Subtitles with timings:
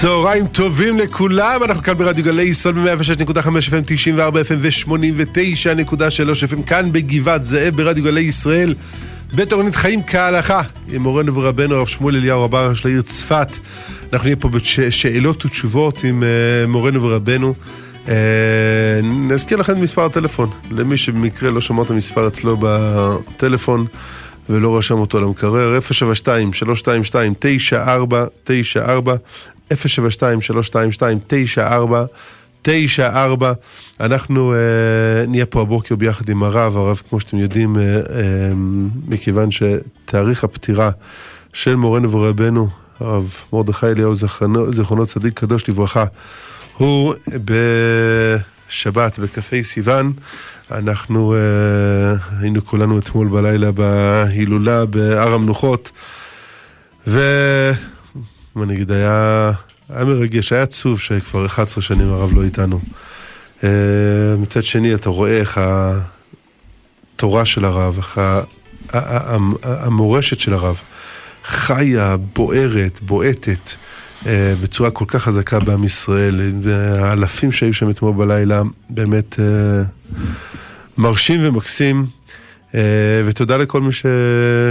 [0.00, 6.92] צהריים טובים לכולם, אנחנו כאן ברדיו גלי ישראל ב-106.5 FM, 94 FM ו-89.3 FM, כאן
[6.92, 8.74] בגבעת זאב ברדיו גלי ישראל,
[9.34, 13.58] בתורנית חיים כהלכה, עם מורנו ורבנו הרב שמואל אליהו רבה של העיר צפת.
[14.12, 16.22] אנחנו נהיה פה בשאלות ותשובות עם
[16.68, 17.54] מורנו ורבנו.
[18.06, 18.10] Uh,
[19.04, 23.86] נזכיר לכם את מספר הטלפון, למי שבמקרה לא שמע את המספר אצלו בטלפון.
[24.50, 29.16] ולא רשם אותו למקרר, 072 322 9494
[29.72, 29.76] 072-322-9494.
[34.00, 34.56] אנחנו uh,
[35.28, 37.80] נהיה פה הבוקר ביחד עם הרב, הרב כמו שאתם יודעים, uh, uh,
[39.08, 40.90] מכיוון שתאריך הפטירה
[41.52, 42.68] של מורנו ורבנו,
[43.00, 46.04] הרב מרדכי אליהו זכרונו, זכרונו צדיק קדוש לברכה,
[46.76, 47.14] הוא
[47.44, 50.12] בשבת, בכ"ה סיוון.
[50.70, 51.36] אנחנו uh,
[52.40, 55.90] היינו כולנו אתמול בלילה בהילולה בהר המנוחות,
[57.06, 57.20] ו...
[58.54, 59.50] מה נגיד, היה,
[59.88, 62.80] היה מרגש, היה עצוב שכבר 11 שנים הרב לא איתנו.
[63.60, 63.64] Uh,
[64.38, 65.60] מצד שני, אתה רואה איך
[67.16, 68.20] התורה של הרב, איך
[69.62, 70.80] המורשת של הרב
[71.44, 73.76] חיה, בוערת, בועטת.
[74.22, 74.26] uh,
[74.62, 76.52] בצורה כל כך חזקה בעם ישראל,
[76.98, 79.40] האלפים שהיו שם אתמול בלילה, באמת uh,
[80.98, 82.06] מרשים ומקסים.
[82.74, 82.80] אה,
[83.24, 84.06] ותודה לכל מי ש...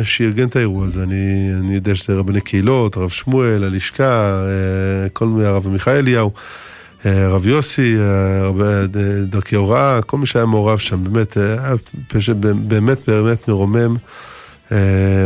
[0.04, 1.04] שארגן את האירוע הזה.
[1.04, 6.32] אני, אני יודע שזה רבני קהילות, הרב שמואל, הלשכה, אה, כל מי, הרב מיכאל אליהו,
[7.06, 8.62] אה, הרב יוסי, הרב
[9.24, 11.38] דרכי הוראה, כל מי שהיה מעורב שם, באמת,
[12.08, 13.96] פשוט באמת באמת מרומם.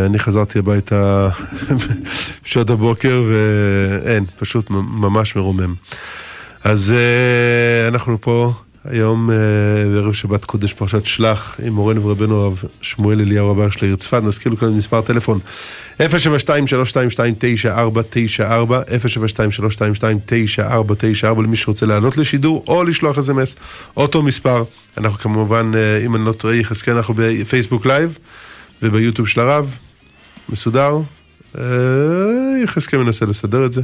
[0.05, 1.29] אני חזרתי הביתה
[2.45, 5.73] בשעות הבוקר ואין, פשוט ממש מרומם.
[6.63, 6.95] אז
[7.87, 8.53] אנחנו פה
[8.85, 9.35] היום אה,
[9.93, 14.23] בערב שבת קודש פרשת שלח עם מורנו ורבנו הרב שמואל אליהו רבה של העיר צפת,
[14.23, 15.39] נזכיר לכם מספר טלפון
[15.99, 16.01] 072-322-9494
[21.29, 23.55] 072-322-9494 למי שרוצה לעלות לשידור או לשלוח אס.אם.אס,
[23.97, 24.63] אותו מספר.
[24.97, 28.17] אנחנו כמובן, אה, אם אני לא טועה, יחזקאל, אנחנו בפייסבוק live
[28.81, 29.77] וביוטיוב של הרב,
[30.49, 30.97] מסודר.
[31.57, 31.63] אה,
[32.63, 33.81] יחזקאל מנסה לסדר את זה.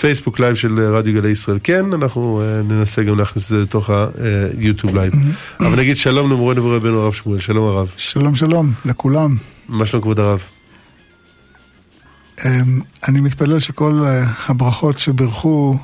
[0.00, 3.90] פייסבוק live של רדיו גלי ישראל כן, אנחנו אה, ננסה גם להכניס את זה לתוך
[4.58, 5.12] היוטיוב live.
[5.12, 5.64] אהמ.
[5.64, 7.94] אבל נגיד שלום למורנו ורבנו הרב שמואל, שלום הרב.
[7.96, 9.36] שלום שלום לכולם.
[9.68, 10.44] מה שלום כבוד הרב?
[12.40, 12.44] אמ,
[13.08, 15.78] אני מתפלל שכל אה, הברכות שברכו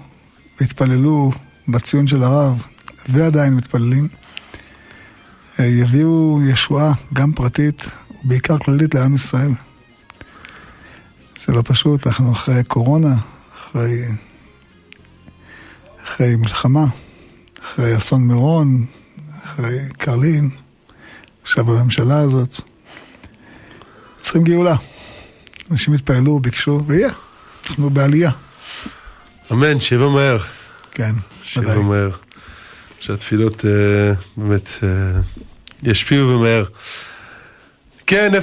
[0.61, 1.33] והתפללו
[1.69, 2.63] בציון של הרב,
[3.09, 4.09] ועדיין מתפללים,
[5.59, 7.91] יביאו ישועה גם פרטית
[8.25, 9.51] ובעיקר כללית לעם ישראל.
[11.39, 13.15] זה לא פשוט, אנחנו אחרי קורונה,
[13.71, 14.03] אחרי,
[16.05, 16.85] אחרי מלחמה,
[17.65, 18.87] אחרי אסון מירון,
[19.45, 20.51] אחרי קרלין,
[21.43, 22.61] עכשיו הממשלה הזאת.
[24.21, 24.75] צריכים גאולה.
[25.71, 27.11] אנשים התפעלו, ביקשו, ויהיה.
[27.69, 28.31] אנחנו בעלייה.
[29.53, 30.39] אמן, שיבוא מהר.
[30.91, 31.75] כן, ודאי.
[31.75, 32.11] שיבוא מהר.
[33.01, 33.65] שהתפילות uh,
[34.37, 34.85] באמת uh,
[35.83, 36.65] ישפיעו ומהר.
[38.11, 38.37] כן, 072-322-9494,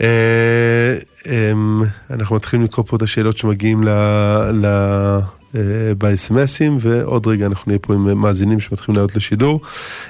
[0.00, 0.02] 072-322-9494.
[2.10, 3.84] אנחנו מתחילים לקרוא פה את השאלות שמגיעים
[5.98, 9.60] ב-SMSים, ועוד רגע אנחנו נהיה פה עם מאזינים שמתחילים לעלות לשידור.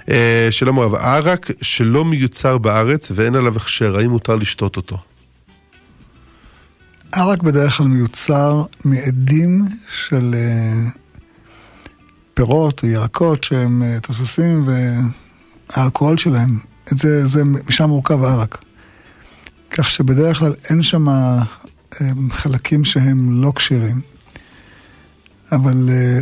[0.08, 4.98] אה, שלום רב, ערק שלא מיוצר בארץ ואין עליו הכשר, האם מותר לשתות אותו?
[7.12, 10.34] ערק בדרך כלל מיוצר מעדים של...
[12.34, 14.68] פירות ירקות שהם אה, תוססים
[15.70, 16.58] והאלכוהול שלהם,
[16.92, 18.58] את זה, זה משם מורכב הערק.
[19.70, 21.42] כך שבדרך כלל אין שם אה,
[22.30, 24.00] חלקים שהם לא כשירים.
[25.52, 26.20] אבל אה,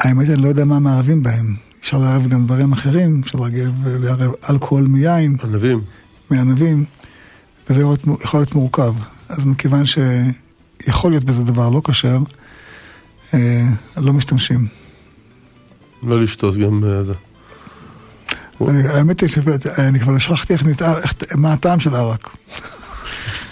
[0.00, 1.54] האמת אני לא יודע מה מערבים בהם.
[1.80, 3.38] אפשר לערב גם דברים אחרים, אפשר
[3.84, 5.36] לערב אלכוהול מיין.
[5.44, 5.80] ענבים.
[6.30, 6.84] מענבים,
[7.70, 8.94] וזה יכול להיות, יכול להיות מורכב.
[9.28, 12.18] אז מכיוון שיכול להיות בזה דבר לא כשר,
[13.96, 14.79] לא משתמשים.
[16.02, 17.12] לא לשתות גם אה, זה.
[18.60, 20.54] האמת היא שאני כבר שכחתי
[21.36, 22.28] מה הטעם של ערק.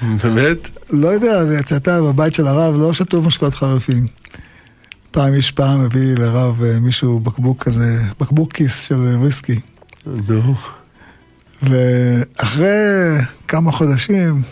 [0.24, 0.68] באמת?
[0.90, 1.42] לא יודע,
[1.76, 4.06] אתה בבית של הרב לא שתו משקאות חרפים.
[5.10, 9.60] פעם יש פעם הביא לרב אה, מישהו בקבוק כזה, בקבוק כיס של וויסקי.
[10.06, 10.54] נו.
[11.62, 13.18] ואחרי
[13.48, 14.42] כמה חודשים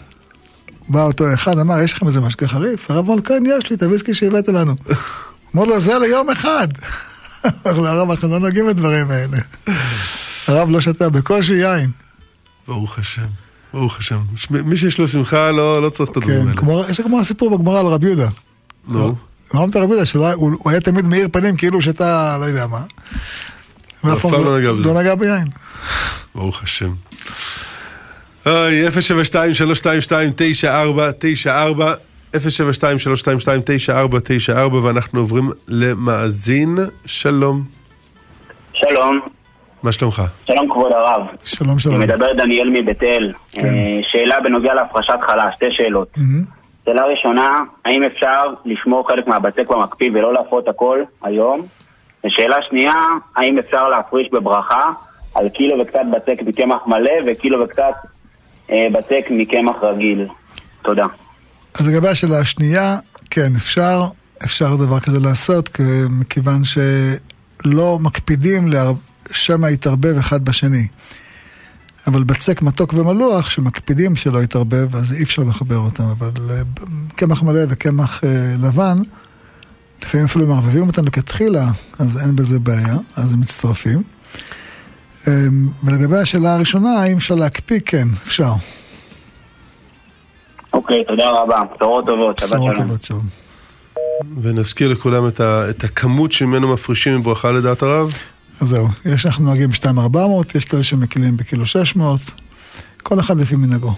[0.89, 2.91] בא אותו אחד, אמר, יש לכם איזה משקה חריף?
[2.91, 4.75] הרב אמר, כן, יש לי את הוויסקי שהבאת לנו.
[5.55, 6.69] אמר לו, זה ליום אחד.
[7.67, 9.39] אמר לו הרב, אנחנו לא נוגעים בדברים האלה.
[10.49, 11.91] הרב לא שתה בקושי יין.
[12.69, 13.27] ברוך השם,
[13.73, 14.19] ברוך השם.
[14.51, 16.91] מי שיש לו שמחה לא, לא צריך את הדברים כן, האלה.
[16.91, 18.29] יש כמו הסיפור בגמרא על רב יהודה.
[18.89, 19.15] נו.
[19.55, 22.81] אמרת רב יהודה שהוא היה תמיד מאיר פנים כאילו שתה לא יודע מה.
[24.13, 24.83] אף פעם לא נגע בזה.
[24.85, 25.49] לא נגע ביין.
[26.35, 26.95] ברוך השם.
[28.47, 28.91] אוי, 072-322-9494,
[32.37, 36.77] 072-322-9494, ואנחנו עוברים למאזין.
[37.07, 37.63] שלום.
[38.75, 39.21] שלום,
[39.83, 40.23] מה שלומך?
[40.47, 41.23] שלום כבוד הרב.
[41.45, 42.01] שלום שלום.
[42.01, 43.33] מדבר דניאל מבית אל.
[43.53, 43.67] כן.
[43.67, 46.09] אה, שאלה בנוגע להפרשת חלה, שתי שאלות.
[46.17, 46.45] מהמם.
[46.85, 51.67] שאלה ראשונה, האם אפשר לשמור חלק מהבצק במקפיא ולא להפרות הכל היום?
[52.25, 52.95] ושאלה שנייה,
[53.37, 54.91] האם אפשר להפריש בברכה
[55.35, 57.95] על קילו וקצת בצק מקמח מלא וקילו וקצת
[58.71, 60.27] אה, בצק מקמח רגיל?
[60.83, 61.07] תודה.
[61.79, 62.99] אז לגבי השאלה השנייה,
[63.31, 64.09] כן, אפשר,
[64.45, 68.71] אפשר דבר כזה לעשות, כי- מכיוון שלא מקפידים
[69.31, 70.87] שמא יתערבב אחד בשני.
[72.07, 76.05] אבל בצק מתוק ומלוח, שמקפידים שלא יתערבב, אז אי אפשר לחבר אותם.
[76.05, 76.61] אבל אה,
[77.17, 78.99] קמח מלא וקמח אה, לבן,
[80.03, 84.03] לפעמים אפילו מערבבים אותם לכתחילה, אז אין בזה בעיה, אז הם מצטרפים.
[85.29, 85.47] אה,
[85.85, 87.81] ולגבי השאלה הראשונה, האם אפשר להקפיא?
[87.87, 88.53] כן, אפשר.
[90.77, 91.63] אוקיי, תודה רבה.
[91.75, 92.87] בשורות טובות, שבת בשורות שלום.
[92.87, 93.27] טובות, שלום.
[94.43, 98.13] ונזכיר לכולם את, ה, את הכמות שממנו מפרישים מברכה לדעת הרב.
[98.61, 100.19] אז זהו, יש אנחנו נוהגים ב-2,400,
[100.55, 102.21] יש כאלה שמקילים בקילו 600,
[103.03, 103.95] כל אחד לפי מנהגו.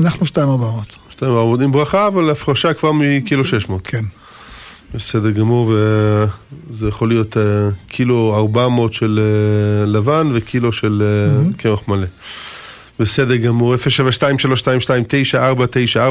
[0.00, 3.86] אנחנו 2,400, שתיים ארבע עם ברכה, אבל הפרשה כבר מקילו 600.
[3.86, 4.02] כן.
[4.94, 5.72] בסדר גמור,
[6.70, 7.42] וזה יכול להיות אה,
[7.88, 12.06] קילו 400 של אה, לבן וקילו של אה, קמח מלא.
[13.02, 13.74] בסדר גמור,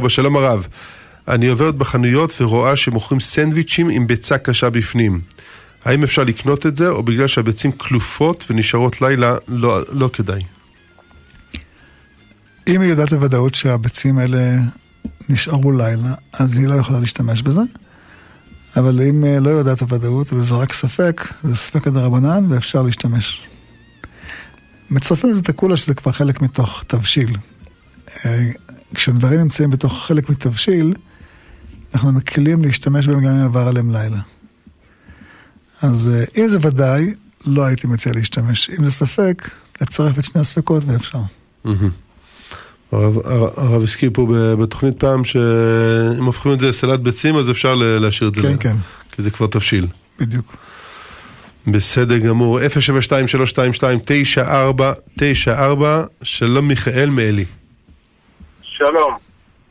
[0.04, 0.68] 072-322-9494, שלום הרב.
[1.28, 5.22] אני עוברת בחנויות ורואה שמוכרים סנדוויצ'ים עם ביצה קשה בפנים.
[5.86, 10.42] האם אפשר לקנות את זה, או בגלל שהביצים כלופות ונשארות לילה, לא, לא כדאי?
[12.68, 14.58] אם היא יודעת בוודאות שהביצים האלה
[15.30, 17.62] נשארו לילה, אז היא לא יכולה להשתמש בזה.
[18.78, 23.51] אבל אם אה, לא יודעת בוודאות וזה רק ספק, זה ספק הדרבנן ואפשר להשתמש.
[24.92, 27.36] מצרפים לזה את הקולה שזה כבר חלק מתוך תבשיל.
[28.26, 28.52] אה,
[28.96, 30.94] כשדברים נמצאים בתוך חלק מתבשיל,
[31.94, 34.20] אנחנו מקלים להשתמש בהם גם אם עבר עליהם לילה.
[35.82, 37.14] אז אה, אם זה ודאי,
[37.48, 38.70] לא הייתי מציע להשתמש.
[38.80, 39.50] אם זה ספק,
[39.82, 41.20] לצרף את שני הספקות ואפשר.
[42.92, 44.28] הרב, הזכיר פה
[44.60, 48.42] בתוכנית פעם שאם הופכים את זה לסלט ביצים אז אפשר להשאיר את זה.
[48.42, 48.76] כן, כן,
[49.12, 49.88] כי זה כבר תבשיל.
[50.20, 50.56] בדיוק.
[51.68, 52.62] בסדר גמור, 072-322-9494,
[56.24, 57.46] שלום מיכאל מאלי.
[58.62, 59.18] שלום,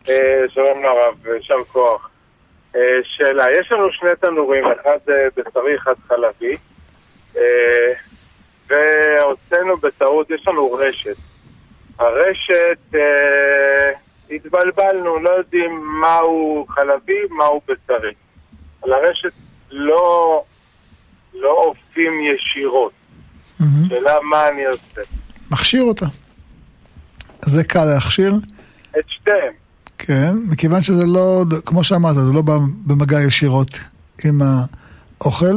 [0.08, 2.10] אה, שלום לרב, יישר כוח.
[2.76, 4.98] אה, שאלה, יש לנו שני תנורים, אחד
[5.36, 6.56] בשרי, אחד חלבי,
[8.68, 11.16] והוצאנו בטעות, יש לנו רשת.
[11.98, 13.90] הרשת, אה,
[14.30, 18.12] התבלבלנו, לא יודעים מהו חלבי, מהו בשרי.
[18.82, 19.32] על הרשת
[19.70, 20.44] לא,
[21.34, 22.92] לא עובדים ישירות.
[23.88, 25.00] שאלה מה אני עושה.
[25.50, 26.06] מכשיר אותה.
[27.42, 28.34] זה קל להכשיר,
[28.98, 29.52] את שתיהם.
[29.98, 32.56] כן, מכיוון שזה לא, כמו שאמרת, זה לא בא
[32.86, 33.80] במגע ישירות
[34.24, 35.54] עם האוכל,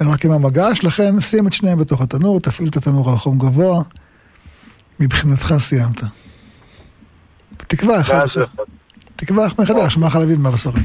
[0.00, 3.38] אלא רק עם המגש, לכן שים את שניהם בתוך התנור, תפעיל את התנור על חום
[3.38, 3.82] גבוה,
[5.00, 6.00] מבחינתך סיימת.
[7.56, 8.26] תקבע אחד
[9.16, 10.80] תקבע מחדש, מה חלבי ומה בשרי.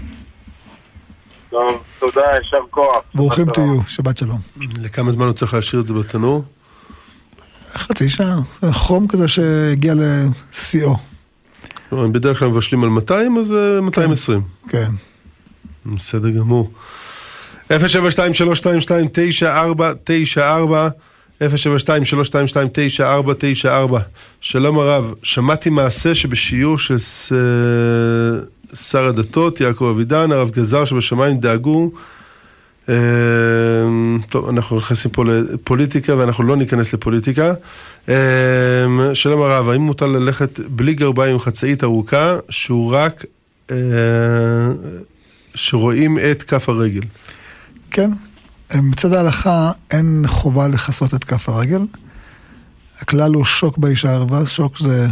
[1.49, 2.95] טוב, תודה, יישר כוח.
[3.15, 3.45] ברוכים.
[3.49, 4.39] תהיו, שבת שלום.
[4.81, 6.43] לכמה זמן הוא צריך להשאיר את זה בתנור?
[7.73, 8.35] חצי שעה,
[8.71, 10.95] חום כזה שהגיע לשיאו,
[11.91, 14.41] לא, אם בדרך כלל מבשלים על 200 אז אה, 220.
[14.67, 14.89] כן.
[15.85, 16.71] בסדר גמור.
[17.71, 17.73] 072-322-9494
[21.41, 21.43] 072-322-9494
[24.41, 26.97] שלום הרב, שמעתי מעשה שבשיעור של
[28.73, 31.91] שר הדתות, יעקב אבידן, הרב גזר שבשמיים דאגו
[32.89, 32.95] אה,
[34.29, 37.53] טוב, אנחנו נכנסים פה לפוליטיקה ואנחנו לא ניכנס לפוליטיקה.
[38.09, 38.15] אה,
[39.13, 43.25] שלום הרב, האם מותר ללכת בלי גרביים עם חצאית ארוכה שהוא רק,
[43.71, 43.77] אה,
[45.55, 47.01] שרואים את כף הרגל?
[47.91, 48.11] כן,
[48.75, 51.81] מצד ההלכה אין חובה לכסות את כף הרגל.
[52.99, 55.07] הכלל הוא שוק באישה ערווה, שוק זה,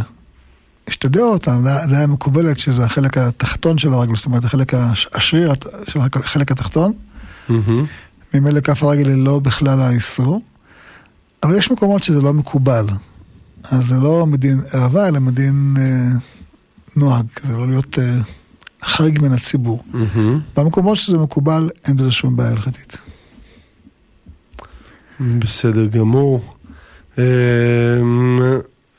[0.94, 5.52] את הדעות, הדעה המקובלת שזה החלק התחתון של הרגל, זאת אומרת החלק הש- השריר
[5.86, 6.92] של החלק התחתון.
[8.34, 10.40] ממילא כף הרגל היא לא בכלל האיסור,
[11.42, 12.86] אבל יש מקומות שזה לא מקובל.
[13.72, 16.08] אז זה לא מדין ערווה, אלא מדין אה,
[16.96, 18.18] נוהג, זה לא להיות אה,
[18.84, 19.82] חריג מן הציבור.
[20.56, 22.96] במקומות שזה מקובל, אין בזה שום בעיה הלכתית.
[25.20, 26.54] בסדר גמור.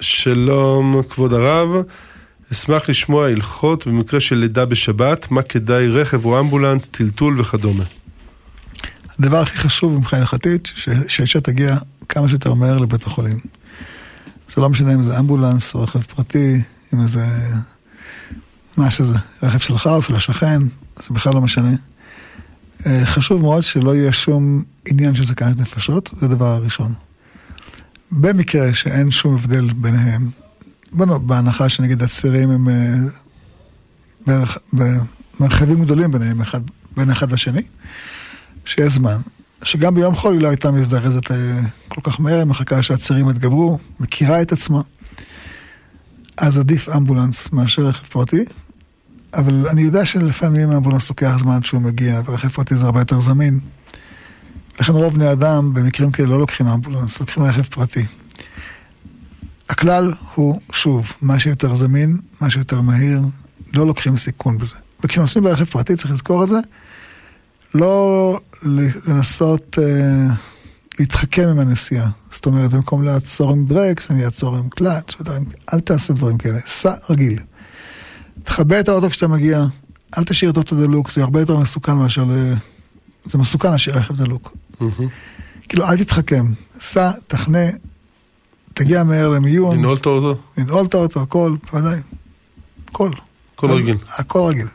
[0.02, 1.70] שלום כבוד הרב,
[2.52, 7.84] אשמח לשמוע הלכות במקרה של לידה בשבת, מה כדאי רכב או אמבולנס, טלטול וכדומה.
[9.20, 10.72] הדבר הכי חשוב מבחינה הלכתית,
[11.08, 11.78] שהאישה תגיע
[12.10, 13.38] כמה שיותר מהר לבית החולים.
[14.50, 16.62] זה לא משנה אם זה אמבולנס או רכב פרטי,
[16.94, 17.26] אם זה...
[18.78, 20.62] מה שזה, רכב שלך או של השכן,
[21.00, 21.72] זה בכלל לא משנה.
[22.86, 27.09] אה, חשוב מאוד שלא יהיה שום עניין של סכנת נפשות, זה הדבר הראשון.
[28.12, 30.30] במקרה שאין שום הבדל ביניהם,
[30.94, 32.96] בנו, בהנחה שנגיד הצירים הם אה,
[34.28, 36.62] בערך, במרחבים גדולים ביניהם, אחד,
[36.98, 37.62] בין אחד לשני,
[38.66, 39.18] שיש זמן,
[39.64, 43.80] שגם ביום חול היא לא הייתה מזדרזת אה, כל כך מהר, היא מחכה שהצירים יתגברו,
[44.00, 44.82] מכירה את עצמה.
[46.38, 48.46] אז עדיף אמבולנס מאשר רכב פרטי,
[49.34, 53.60] אבל אני יודע שלפעמים אמבולנס לוקח זמן שהוא מגיע, ורכב פרטי זה הרבה יותר זמין.
[54.80, 58.06] לכן רוב בני אדם במקרים כאלה לא לוקחים אמבולנס, לוקחים רכב פרטי.
[59.70, 63.22] הכלל הוא, שוב, מה שיותר זמין, מה שיותר מהיר,
[63.74, 64.76] לא לוקחים סיכון בזה.
[65.04, 66.60] וכשנוסעים ברכב פרטי צריך לזכור את זה,
[67.74, 68.40] לא
[69.08, 70.34] לנסות אה,
[71.00, 72.10] להתחכם עם הנסיעה.
[72.32, 75.16] זאת אומרת, במקום לעצור עם ברקס, אני אעצור עם קלאץ',
[75.74, 77.40] אל תעשה דברים כאלה, סע רגיל.
[78.44, 79.66] תכבה את האוטו כשאתה מגיע,
[80.18, 82.54] אל תשאיר את האוטו דלוק, זה הרבה יותר מסוכן מאשר ל...
[83.24, 84.58] זה מסוכן להשאיר רכב דלוק.
[85.70, 86.46] כאילו, אל תתחכם,
[86.80, 87.66] סע, תחנה,
[88.74, 89.78] תגיע מהר למיון.
[89.78, 90.42] לנעול את האוטו?
[90.58, 92.00] לנעול את האוטו, הכל, בוודאי.
[92.90, 93.10] הכל.
[93.56, 93.98] הכל רגיל.
[94.18, 94.68] הכל רגיל.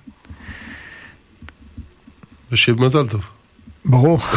[2.52, 3.25] ושיהיה במזל טוב.
[3.84, 4.18] ברור.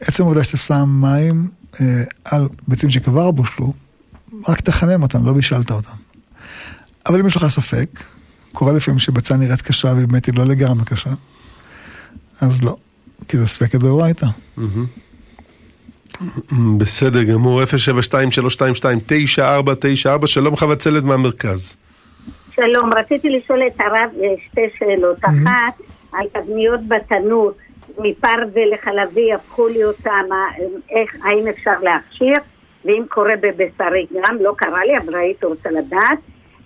[0.00, 1.78] עצם העובדה שאתה שם מים uh,
[2.24, 3.72] על ביצים שכבר בושלו,
[4.48, 5.90] רק תחמם אותם, לא בישלת אותם.
[7.06, 8.04] אבל אם יש לך ספק,
[8.52, 11.10] קורה לפעמים שביצה נראית קשה והיא באמת היא לא לגמרי קשה,
[12.40, 12.76] אז לא,
[13.28, 14.26] כי זה ספק דאורייתא.
[16.78, 21.76] בסדר גמור, 072-322-9494, שלום חבצלת מהמרכז.
[22.54, 24.10] שלום, רציתי לשאול את הרב
[24.50, 25.18] שתי שאלות.
[25.24, 25.80] אחת,
[26.12, 27.52] על תבניות בתנור,
[27.98, 30.24] מפרווה לחלבי הפכו לי אותם,
[30.90, 32.36] איך, האם אפשר להכשיר?
[32.84, 36.18] ואם קורה בבשרי גם, לא קרה לי, אבל הייתי רוצה לדעת.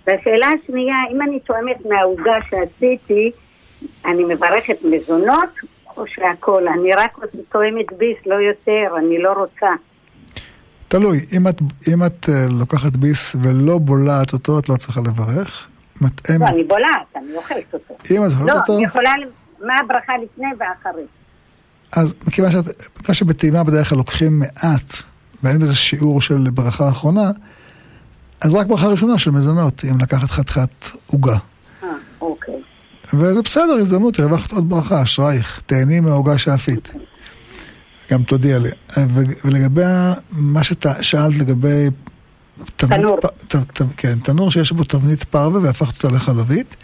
[0.07, 3.31] והשאלה השנייה, אם אני תואמת מהעוגה שעשיתי,
[4.05, 5.49] אני מברכת מזונות
[5.97, 6.67] או שהכל?
[6.67, 7.17] אני רק
[7.51, 9.67] תואמת ביס, לא יותר, אני לא רוצה.
[10.87, 11.59] תלוי, אם את,
[11.93, 15.67] אם את uh, לוקחת ביס ולא בולעת אותו, את לא צריכה לברך.
[16.01, 16.41] מתאמת.
[16.41, 17.93] לא, אני בולעת, אני אוכלת אותו.
[18.11, 18.73] אם את אוכלת לא, אותו...
[18.73, 19.13] לא, אני יכולה,
[19.61, 21.03] מה הברכה לפני ואחרי?
[21.97, 22.65] אז מכיוון שאת,
[22.99, 24.93] מכיוון שבטעימה בדרך כלל לוקחים מעט,
[25.43, 27.31] ואין בזה שיעור של ברכה אחרונה,
[28.41, 31.37] אז רק ברכה ראשונה של מזונות, אם לקחת חתיכת עוגה.
[31.83, 31.89] אה,
[32.21, 32.61] אוקיי.
[33.13, 36.91] וזה בסדר, הזדמנות, הרווחת עוד ברכה, אשרייך, תהני מהעוגה שאפית.
[38.11, 38.69] גם תודיע לי.
[39.43, 39.81] ולגבי
[40.31, 41.89] מה ששאלת לגבי...
[42.75, 43.19] תנור.
[43.19, 46.75] ת, ת, כן, תנור שיש בו תבנית פרווה והפכת אותה לחלבית.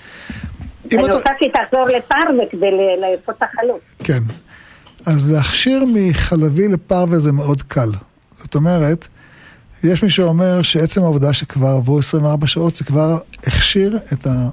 [0.93, 2.71] אני רוצה שהיא תחזור לפרווה כדי
[3.01, 3.81] לאפות את החלוט.
[4.03, 4.19] כן.
[5.05, 7.89] אז להכשיר מחלבי לפרווה זה מאוד קל.
[8.37, 9.07] זאת אומרת,
[9.83, 13.17] יש מי שאומר שעצם העובדה שכבר עברו 24 שעות זה כבר
[13.47, 14.49] הכשיר את ה...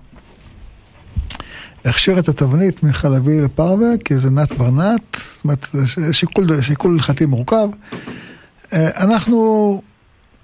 [1.87, 5.67] הכשיר את התבנית מחלבי לפרווה, כי זה נת ברנת, זאת אומרת,
[6.13, 7.69] שיקול, שיקול הלכתי מורכב.
[8.73, 9.83] אנחנו,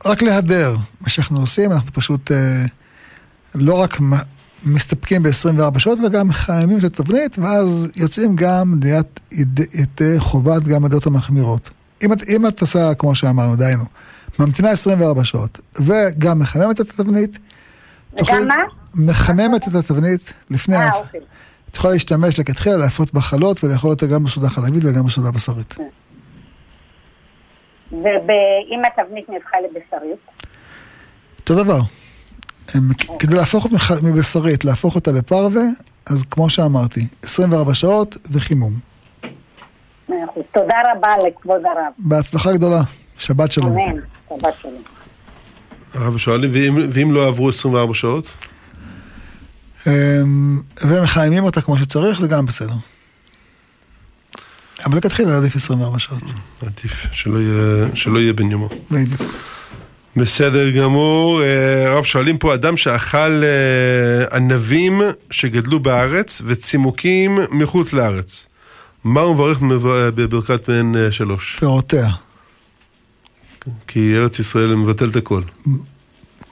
[0.05, 2.65] רק להדר, מה שאנחנו עושים, אנחנו פשוט אה,
[3.55, 3.99] לא רק
[4.67, 10.85] מסתפקים ב-24 שעות, אלא גם מחממים את התבנית, ואז יוצאים גם ליד ידי חובת גם
[10.85, 11.71] הדעות המחמירות.
[12.03, 13.85] אם את, אם את עושה, כמו שאמרנו, דיינו,
[14.39, 17.39] ממתינה 24 שעות, וגם מחממת את התבנית,
[18.14, 18.54] וגם מה?
[18.95, 20.76] מחממת את התבנית לפני...
[20.76, 21.21] אה, אוקיי.
[21.71, 25.76] את יכולה להשתמש לכתחילה, להפות בחלות ולאכול אותה גם בסעודה חלבית וגם בסעודה בשרית.
[27.92, 30.19] ואם התבנית נהפכה לבשרית?
[31.40, 31.81] אותו דבר.
[33.19, 33.66] כדי להפוך
[34.02, 35.62] מבשרית, להפוך אותה לפרווה,
[36.11, 38.73] אז כמו שאמרתי, 24 שעות וחימום.
[40.52, 41.92] תודה רבה לכבוד הרב.
[41.99, 42.81] בהצלחה גדולה.
[43.19, 43.78] שבת שלום.
[43.78, 44.83] אמן, שבת שלום.
[45.95, 48.27] הרב שואלים, ואם, ואם לא עברו 24 שעות?
[50.85, 52.75] ומחיימים אותה כמו שצריך, זה גם בסדר.
[54.87, 56.23] אבל לכתחילה עדיף 24 שעות.
[56.63, 58.69] עדיף, שלא יהיה, שלא יהיה בן יומו.
[58.91, 59.23] בדיוק.
[60.17, 61.41] בסדר גמור.
[61.87, 63.43] הרב שואלים פה, אדם שאכל
[64.33, 68.47] ענבים שגדלו בארץ וצימוקים מחוץ לארץ,
[69.05, 69.59] מה הוא מברך
[70.15, 71.57] בברכת בן שלוש?
[71.59, 72.09] פירותיה.
[73.87, 75.42] כי ארץ ישראל מבטל את הכל.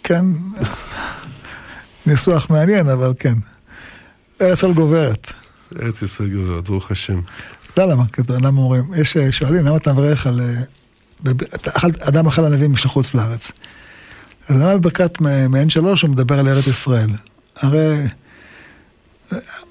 [0.02, 0.24] כן,
[2.06, 3.34] ניסוח מעניין, אבל כן.
[4.40, 5.32] ארץ ישראל גוברת.
[5.82, 7.20] ארץ ישראל גוברת, ברוך השם.
[7.72, 8.04] אתה יודע למה?
[8.28, 8.84] למה אומרים?
[8.96, 10.40] יש אה, שואלים, למה אתה מברך על...
[10.40, 10.62] אה,
[12.00, 13.52] אדם אחד הנביאים מחוץ לארץ.
[14.48, 17.10] אז למה בברכת מעין שלוש הוא מדבר על ארץ ישראל?
[17.56, 17.96] הרי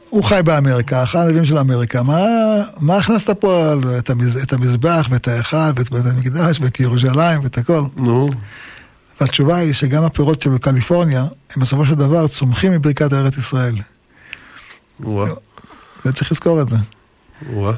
[0.10, 2.25] הוא חי באמריקה, אחד הנביאים של אמריקה, מה,
[2.80, 7.44] מה הכנסת פה על את, המז, את המזבח ואת ההיכל ואת בית המקדש ואת ירושלים
[7.44, 7.84] ואת הכל?
[7.96, 8.30] נו,
[9.22, 11.22] והתשובה היא שגם הפירות של קליפורניה,
[11.56, 13.75] הם בסופו של דבר צומחים מברכת ארץ ישראל.
[15.00, 15.30] וואה,
[16.04, 16.78] זה צריך לזכור את זה.
[17.50, 17.74] וואה.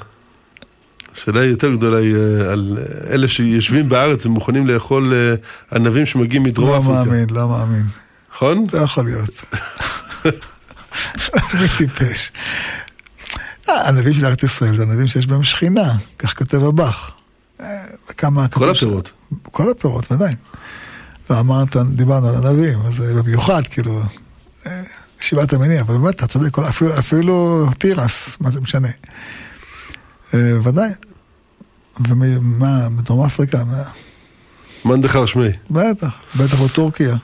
[1.13, 5.35] השאלה יותר גדולה היא אה, על אה, אלה שיושבים בארץ ומוכנים לאכול אה,
[5.75, 7.03] ענבים שמגיעים מדרום לא אפריקה.
[7.03, 7.85] מאמין, לא מאמין.
[8.33, 8.65] נכון?
[8.73, 9.45] לא יכול להיות.
[11.33, 12.31] מי טיפש?
[13.69, 17.11] אה, של ארץ ישראל זה הנביאים שיש בהם שכינה, כך כותב הבח.
[17.61, 17.83] אה,
[18.17, 18.47] כמה...
[18.47, 19.11] כל הפירות.
[19.43, 20.35] כל הפירות, ודאי.
[21.29, 24.01] ואמרת, דיברנו על הנביאים, אז במיוחד, כאילו,
[24.67, 24.81] אה,
[25.19, 28.87] שבעת המינים, אבל באמת, אתה צודק, אפילו, אפילו תירס, מה זה משנה.
[30.33, 30.89] ודאי.
[32.09, 33.63] ומה, מדרום אפריקה?
[33.63, 33.83] מה-
[34.85, 35.49] מאן דחר שמי.
[35.71, 37.15] בטח, בטח בטורקיה.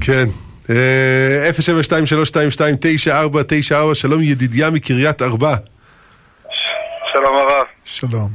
[0.00, 0.28] כן.
[0.70, 1.50] אה,
[3.90, 5.54] 072-322-9494, שלום ידידיה מקריית ארבע.
[7.12, 7.66] שלום הרב.
[7.84, 8.28] שלום.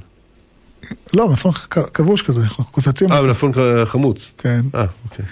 [1.14, 2.40] לא, מלפון כ- כבוש כזה,
[2.70, 3.52] קוצצים אה, מלפפון
[3.84, 4.30] חמוץ.
[4.38, 5.24] כן, אה, אוקיי.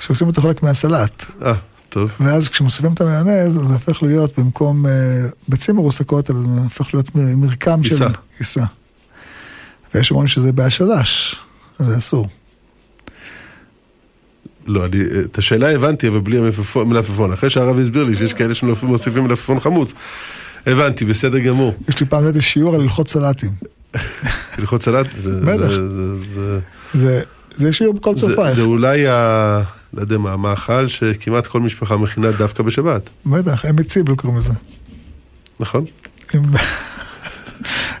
[0.00, 1.24] שעושים אותו חלק מהסלט.
[1.42, 1.52] אה,
[1.88, 2.12] טוב.
[2.20, 4.92] ואז כשמוסיפים את המיונז, זה הופך להיות במקום אה,
[5.48, 7.92] ביצים מרוסקות, אז זה הופך להיות מרקם של...
[7.92, 8.06] עיסה.
[8.38, 8.64] עיסה.
[9.94, 11.36] ויש אומרים שזה בעיה של לש,
[11.78, 12.28] אז זה אסור.
[14.66, 17.32] לא, אני, את השאלה הבנתי, אבל בלי המלפפון, מלפפון.
[17.32, 19.92] אחרי שהרב הסביר לי שיש כאלה שמוסיפים מלפפון חמוץ.
[20.66, 21.74] הבנתי, בסדר גמור.
[21.88, 23.50] יש לי פעם נתתי שיעור על הלכות סלטים.
[24.58, 25.70] הלכות סלט, זה, בטח.
[26.94, 28.56] זה, זה שיעור בכל זה, צופייך.
[28.56, 29.60] זה אולי, ה,
[29.94, 34.52] לא יודע מה, המאכל שכמעט כל משפחה מכינה דווקא בשבת, בטח, הם מציבל קוראים לזה.
[35.60, 35.84] נכון?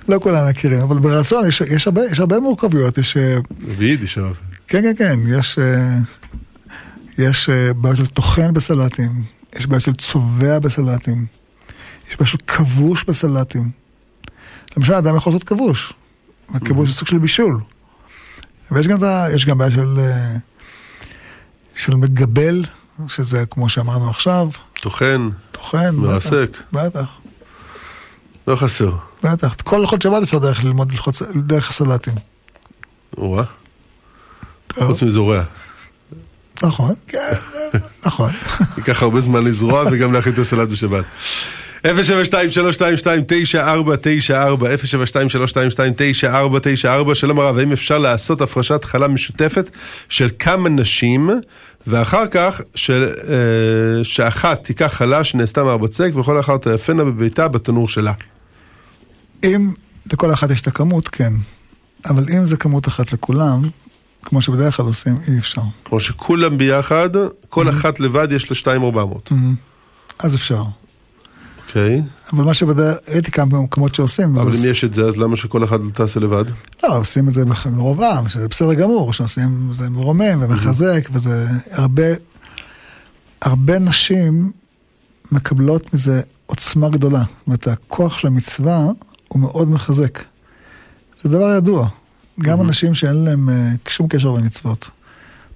[0.08, 3.16] לא כולם מכירים, אבל ברצון יש, יש, הרבה, יש הרבה מורכבויות, יש...
[3.16, 3.36] אה,
[3.78, 4.34] ביידיש, הרב.
[4.68, 5.98] כן, כן, כן, יש, אה,
[7.18, 9.22] יש אה, בעיות של טוחן בסלטים,
[9.56, 11.26] יש בעיות של צובע בסלטים,
[12.08, 13.70] יש בעיות של כבוש בסלטים.
[14.76, 15.92] למשל, אדם יכול לעשות כבוש,
[16.54, 17.60] וכבוש זה סוג של בישול.
[18.70, 18.98] ויש גם,
[19.34, 20.36] יש גם בעיה של, אה,
[21.74, 22.64] של מגבל,
[23.08, 24.48] שזה כמו שאמרנו עכשיו,
[24.80, 25.94] טוחן, טוחן.
[25.94, 26.56] מרסק.
[26.72, 27.06] בטח,
[28.46, 28.92] לא חסר.
[29.22, 29.54] בטח.
[29.54, 30.92] כל הלכות שבת אפשר דרך ללמוד
[31.34, 32.14] דרך הסלטים.
[34.66, 35.42] טוב, חוץ מזורע.
[36.62, 37.32] נכון, כן,
[38.06, 38.30] נכון.
[38.76, 41.04] ייקח הרבה זמן לזרוע וגם להכין את הסלט בשבת.
[41.84, 41.88] 072-322-9494,
[47.08, 49.70] 072-322-9494, שלום הרב, האם אפשר לעשות הפרשת חלה משותפת
[50.08, 51.30] של כמה נשים,
[51.86, 58.12] ואחר כך של, אה, שאחת תיקח חלה שנעשתה מהבצק, וכל אחת תאפנה בביתה בתנור שלה.
[59.44, 59.72] אם
[60.12, 61.32] לכל אחת יש את הכמות, כן.
[62.10, 63.62] אבל אם זה כמות אחת לכולם,
[64.26, 65.62] כמו שבדרך כלל עושים, אי אפשר.
[65.84, 67.10] כמו שכולם ביחד,
[67.48, 69.32] כל אחת לבד יש לה 2,400.
[70.18, 70.62] אז אפשר.
[71.66, 72.02] אוקיי.
[72.32, 74.38] אבל מה שבדרך, ראיתי כמה במקומות שעושים.
[74.38, 76.44] אבל אם יש את זה, אז למה שכל אחד תעשה לבד?
[76.82, 82.02] לא, עושים את זה מרוב עם, שזה בסדר גמור, שעושים, זה מרומם ומחזק, וזה הרבה,
[83.42, 84.52] הרבה נשים
[85.32, 87.18] מקבלות מזה עוצמה גדולה.
[87.18, 88.86] זאת אומרת, הכוח של המצווה
[89.28, 90.18] הוא מאוד מחזק.
[91.22, 91.88] זה דבר ידוע.
[92.40, 94.90] גם אנשים שאין להם אה, שום קשר למצוות.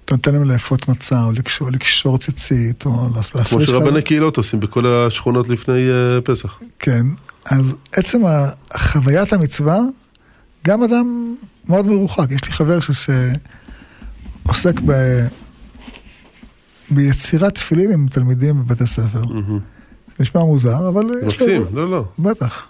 [0.05, 3.49] אתה נותן להם לאפות מצה, או לקשור, לקשור ציצית, או להפריש...
[3.49, 3.61] כמו.
[3.61, 6.59] שרבני קהילות עושים בכל השכונות לפני אה, פסח.
[6.79, 7.05] כן,
[7.45, 8.21] אז עצם
[8.77, 9.79] חוויית המצווה,
[10.67, 11.35] גם אדם
[11.69, 12.31] מאוד מרוחק.
[12.31, 12.79] יש לי חבר
[14.45, 14.91] שעוסק ב...
[16.91, 19.21] ביצירת תפילין עם תלמידים בבתי ספר.
[19.27, 19.59] זה
[20.19, 21.05] נשמע מוזר, אבל...
[21.27, 22.05] מקסים, לא, לא.
[22.19, 22.65] בטח.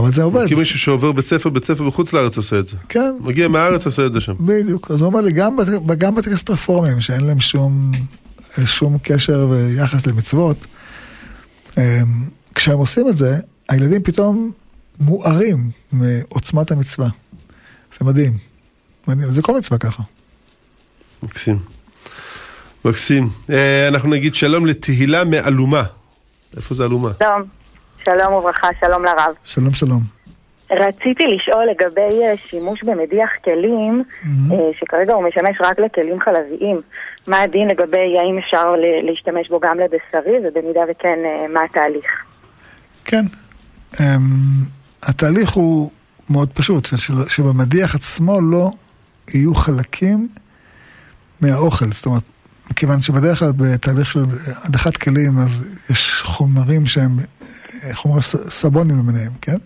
[0.00, 0.46] אבל זה עובד.
[0.48, 2.76] כי מישהו שעובר בית ספר, בית ספר בחוץ לארץ עושה את זה.
[2.88, 4.34] כן, מגיע מהארץ עושה את זה שם.
[4.40, 4.90] בדיוק.
[4.90, 5.56] אז הוא אומר לי, גם,
[5.98, 7.92] גם בתי כנסת רפורמיים, שאין להם שום,
[8.64, 10.66] שום קשר ויחס למצוות,
[11.78, 11.82] אמ,
[12.54, 14.52] כשהם עושים את זה, הילדים פתאום
[15.00, 17.08] מוארים מעוצמת המצווה.
[17.98, 18.38] זה מדהים.
[19.08, 19.30] מדהים.
[19.30, 20.02] זה כל מצווה ככה.
[21.22, 21.58] מקסים.
[22.84, 23.28] מקסים.
[23.50, 25.82] אה, אנחנו נגיד שלום לתהילה מאלומה.
[26.56, 27.10] איפה זה אלומה?
[27.18, 27.59] שלום,
[28.04, 29.34] שלום וברכה, שלום לרב.
[29.44, 30.00] שלום שלום.
[30.70, 36.80] רציתי לשאול לגבי אה, שימוש במדיח כלים, אה, שכרגע הוא משמש רק לכלים חלביים.
[37.26, 42.24] מה הדין לגבי האם אפשר להשתמש בו גם לבשרי, ובמידה וכן, אה, מה התהליך?
[43.04, 43.24] כן.
[43.96, 44.00] Um,
[45.02, 45.90] התהליך הוא
[46.30, 46.88] מאוד פשוט,
[47.28, 48.70] שבמדיח עצמו לא
[49.34, 50.28] יהיו חלקים
[51.40, 51.92] מהאוכל.
[51.92, 52.22] זאת אומרת,
[52.70, 54.24] מכיוון שבדרך כלל בתהליך של
[54.64, 57.18] הדחת כלים, אז יש חומרים שהם
[57.84, 59.56] אה, חומרי סבונים למיניהם, כן?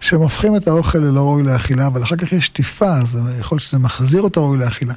[0.00, 3.62] שהם הופכים את האוכל ללא ראוי לאכילה, אבל אחר כך יש שטיפה, אז יכול להיות
[3.62, 4.94] שזה מחזיר אותו ראוי לאכילה.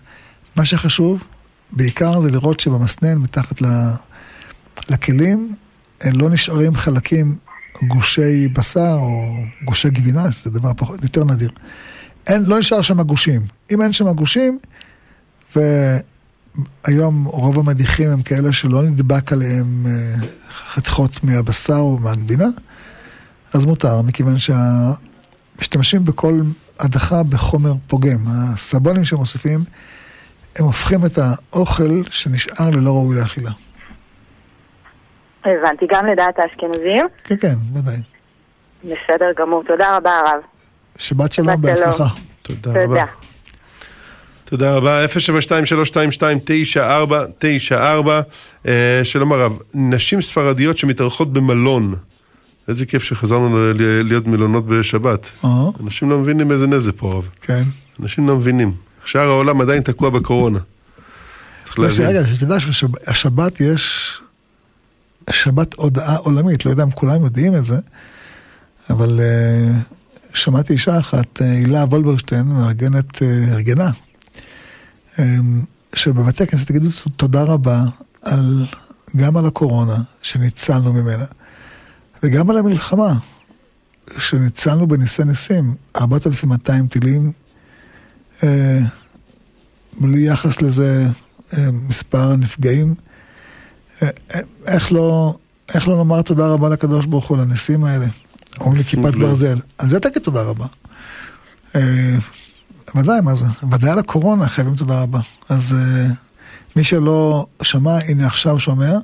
[0.56, 1.24] מה שחשוב,
[1.72, 3.66] בעיקר זה לראות שבמסנן, מתחת ל...
[4.90, 5.56] לכלים,
[6.06, 7.38] אה, לא נשארים חלקים,
[7.88, 11.52] גושי בשר או גושי גבינה, שזה דבר פחות, יותר נדיר.
[12.28, 13.42] אין, לא נשאר שם גושים.
[13.72, 14.60] אם אין שם גושים,
[16.56, 22.48] והיום רוב המדיחים הם כאלה שלא נדבק עליהם אה, חתיכות מהבשר או מהגבינה,
[23.54, 24.36] אז מותר, מכיוון
[25.58, 26.42] שמשתמשים בכל
[26.80, 28.20] הדחה בחומר פוגם.
[28.28, 29.64] הסבונים שמוסיפים,
[30.60, 33.52] הם הופכים את האוכל שנשאר ללא ראוי לאכילה.
[35.46, 37.08] הבנתי, גם לדעת האשכנזים?
[37.24, 37.98] כן, כן, ודאי.
[38.84, 40.42] בסדר גמור, תודה רבה הרב.
[40.98, 41.88] שבת שלום, שבת שלום.
[41.88, 42.08] בהצלחה.
[42.42, 42.84] תודה תודה.
[42.84, 43.06] רבה.
[44.52, 47.74] תודה רבה, 072-322-9494,
[48.68, 51.96] אה, שלום הרב, נשים ספרדיות שמתארחות במלון,
[52.68, 55.30] איזה כיף שחזרנו להיות מלונות בשבת.
[55.46, 55.50] אה,
[55.84, 57.64] אנשים לא מבינים איזה נזק פה הרב, כן.
[58.00, 58.74] אנשים לא מבינים.
[59.06, 60.60] שאר העולם עדיין תקוע בקורונה.
[61.64, 62.08] צריך להבין.
[62.08, 64.18] רגע, שתדע שהשבת יש
[65.30, 67.78] שבת הודעה עולמית, לא יודע אם כולם יודעים את זה,
[68.90, 69.72] אבל אה,
[70.34, 73.92] שמעתי אישה אחת, הילה וולברשטיין, מארגנת, ארגנה,
[75.96, 77.84] שבבתי כנסת תגידו תודה רבה
[78.22, 78.66] על,
[79.16, 81.26] גם על הקורונה, שניצלנו ממנה,
[82.24, 83.14] וגם על המלחמה,
[84.20, 87.32] שניצלנו בניסי ניסים, 4,200 טילים,
[88.44, 88.80] אה,
[90.02, 91.08] בלי יחס לזה
[91.58, 92.96] אה, מספר הנפגעים.
[94.02, 95.36] אה, אה, איך לא,
[95.76, 98.06] איך לא לומר תודה רבה לקדוש ברוך הוא לניסים האלה?
[98.60, 99.22] אומרים לי כיפת לב.
[99.22, 99.60] ברזל.
[99.78, 100.66] על זה תגיד תודה רבה.
[102.96, 103.46] ודאי, מה זה?
[103.72, 105.20] ודאי על הקורונה חייבים תודה רבה.
[105.50, 106.08] אז אה,
[106.76, 108.98] מי שלא שמע, הנה עכשיו שומע.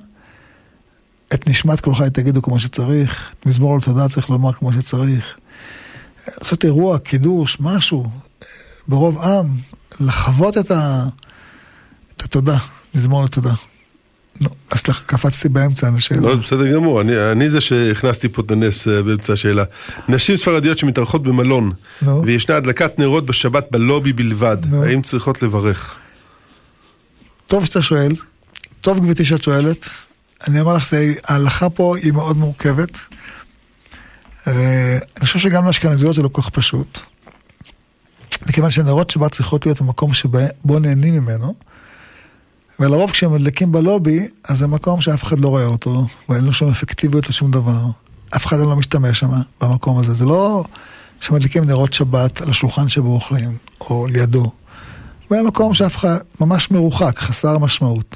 [1.34, 5.36] את נשמת כל חי תגידו כמו שצריך, את מזמור על תודה צריך לומר כמו שצריך.
[6.38, 8.48] לעשות אירוע, קידוש, משהו, אה,
[8.88, 9.48] ברוב עם,
[10.00, 11.06] לחוות את, ה...
[12.16, 12.58] את התודה,
[12.96, 13.54] מזמור לתודה.
[14.42, 16.22] נו, אז סליחה, קפצתי באמצע השאלה.
[16.22, 19.64] לא, בסדר גמור, אני, אני זה שהכנסתי פה את הנס אה, באמצע השאלה.
[20.10, 21.72] נשים ספרדיות שמתארחות במלון,
[22.02, 22.24] נו.
[22.26, 24.84] וישנה הדלקת נרות בשבת בלובי בלבד, נו.
[24.84, 25.96] האם צריכות לברך?
[27.48, 28.12] טוב שאתה שואל,
[28.82, 29.90] טוב גברתי שאת שואלת.
[30.48, 33.00] אני אומר לך, זה, ההלכה פה היא מאוד מורכבת.
[34.48, 37.00] אה, אני חושב שגם לאשכנזיות זה לא כל כך פשוט.
[38.48, 41.56] מכיוון שנרות שבת צריכות להיות במקום שבו נהנים ממנו.
[42.80, 46.70] ולרוב כשהם מדליקים בלובי, אז זה מקום שאף אחד לא רואה אותו, ואין לו שום
[46.70, 47.86] אפקטיביות לשום דבר.
[48.36, 49.30] אף אחד לא משתמש שם,
[49.62, 50.14] במקום הזה.
[50.14, 50.64] זה לא
[51.22, 54.52] שמדליקים נרות שבת על השולחן שבו אוכלים, או לידו.
[55.30, 58.16] זה מקום שאף אחד, ממש מרוחק, חסר משמעות.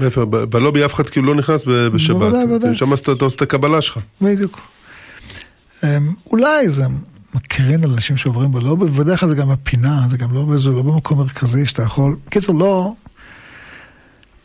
[0.00, 2.16] ב- בלובי אף אחד כאילו לא נכנס בשבת.
[2.18, 2.74] בוודאי, בוודאי.
[2.74, 3.98] שם אתה עושה את הקבלה שלך.
[4.22, 4.60] בדיוק.
[5.84, 5.88] אמ,
[6.32, 6.84] אולי זה
[7.34, 10.82] מקרין על אנשים שעוברים בלובי, ובדרך כלל זה גם בפינה, זה גם לא באיזה, לא
[10.82, 12.16] במקום מרכזי שאתה יכול...
[12.26, 12.92] בקיצור, לא...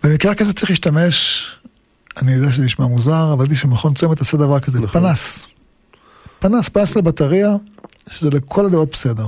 [0.06, 1.46] במקרה כזה צריך להשתמש
[2.22, 5.02] אני יודע שזה נשמע מוזר, אבל ידעתי שמכון צומת עושה דבר כזה, נכון.
[5.02, 5.46] פנס.
[6.40, 7.56] פנס, פנס לבטריה,
[8.10, 9.28] שזה לכל הדעות בסדר.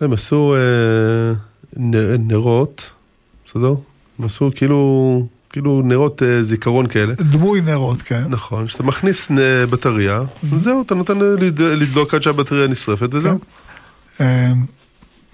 [0.00, 1.32] הם עשו אה,
[1.76, 2.90] נ- נרות,
[3.46, 3.74] בסדר?
[4.18, 7.14] הם עשו כאילו, כאילו נרות אה, זיכרון כאלה.
[7.20, 8.22] דמוי נרות, כן.
[8.28, 13.38] נכון, שאתה מכניס אה, בטריה, וזהו, אתה נותן לד- לדלוק עד שהבטריה נשרפת, וזהו.
[14.20, 14.52] אה,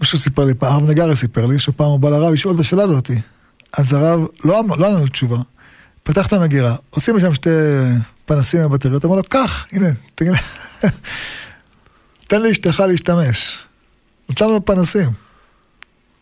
[0.00, 2.82] מישהו סיפר לי, פעם, הרב נגרי סיפר לי, שפעם הוא בא לרב לשאול את השאלה
[2.82, 3.14] הזאתי.
[3.78, 5.38] אז הרב לא לא ענה לו תשובה.
[6.02, 7.50] פתח את המגירה, עושים משם שתי
[8.26, 10.32] פנסים מהבטריות, אמר לו, קח, הנה, תגיד
[12.28, 13.58] תן לאשתך להשתמש.
[14.28, 15.10] נתן לו פנסים.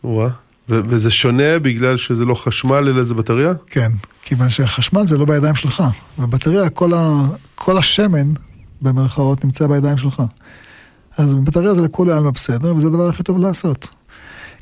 [0.03, 0.29] וואה.
[0.69, 3.53] וזה שונה בגלל שזה לא חשמל אלא זה בטריה?
[3.67, 3.89] כן,
[4.21, 5.83] כיוון שהחשמל זה לא בידיים שלך,
[6.19, 8.33] ובטריה, כל, ה, כל השמן,
[8.81, 10.23] במרכאות, נמצא בידיים שלך.
[11.17, 13.87] אז בטריה זה לכולי עלמא בסדר, וזה הדבר הכי טוב לעשות.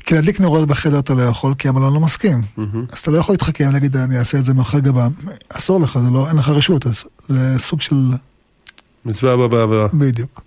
[0.08, 2.42] כי להדליק נרות בחדר אתה לא יכול, כי המלון לא מסכים.
[2.92, 5.10] אז אתה לא יכול להתחכם, להגיד, אני אעשה את זה מאחורי גבם.
[5.48, 8.12] אסור לך, זה לא, אין לך רשות, אז זה סוג של...
[9.04, 9.88] מצווה הבאה בעבירה.
[9.94, 10.40] בדיוק.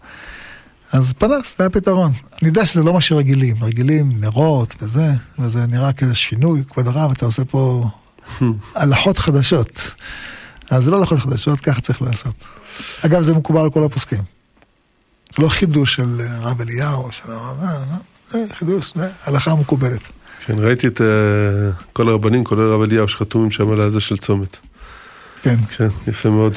[0.92, 2.12] אז פנס, זה הפתרון.
[2.42, 7.12] אני יודע שזה לא מה שרגילים, רגילים נרות וזה, וזה נראה כאיזה שינוי, כבוד הרב,
[7.12, 7.90] אתה עושה פה
[8.76, 9.94] הלכות חדשות.
[10.70, 12.46] אז זה לא הלכות חדשות, ככה צריך לעשות.
[13.06, 14.24] אגב, זה מקובל על כל הפוסקים.
[15.36, 17.58] זה לא חידוש של אה, הרב אליהו, של הרב...
[18.54, 18.94] חידוש,
[19.28, 20.08] הלכה מקובלת.
[20.46, 21.08] כן, ראיתי את אה,
[21.94, 24.58] כל הרבנים, כולל הרב אליהו, שחתומים שם על הזה של צומת.
[25.44, 25.56] כן.
[25.78, 26.54] כן, יפה מאוד.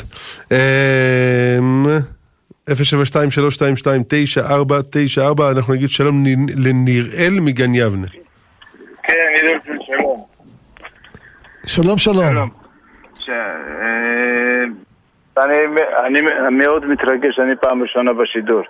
[0.51, 1.87] אמ,
[2.71, 2.77] 072-322-9494,
[5.57, 8.07] אנחנו נגיד שלום לנ- לנראל מגן יבנה.
[9.03, 10.25] כן, אני יודע שלום.
[11.67, 12.51] שלום, שלום.
[13.29, 13.35] אה,
[15.45, 15.55] אני
[16.07, 16.21] אני
[16.59, 18.63] מאוד מתרגש, אני פעם ראשונה בשידור.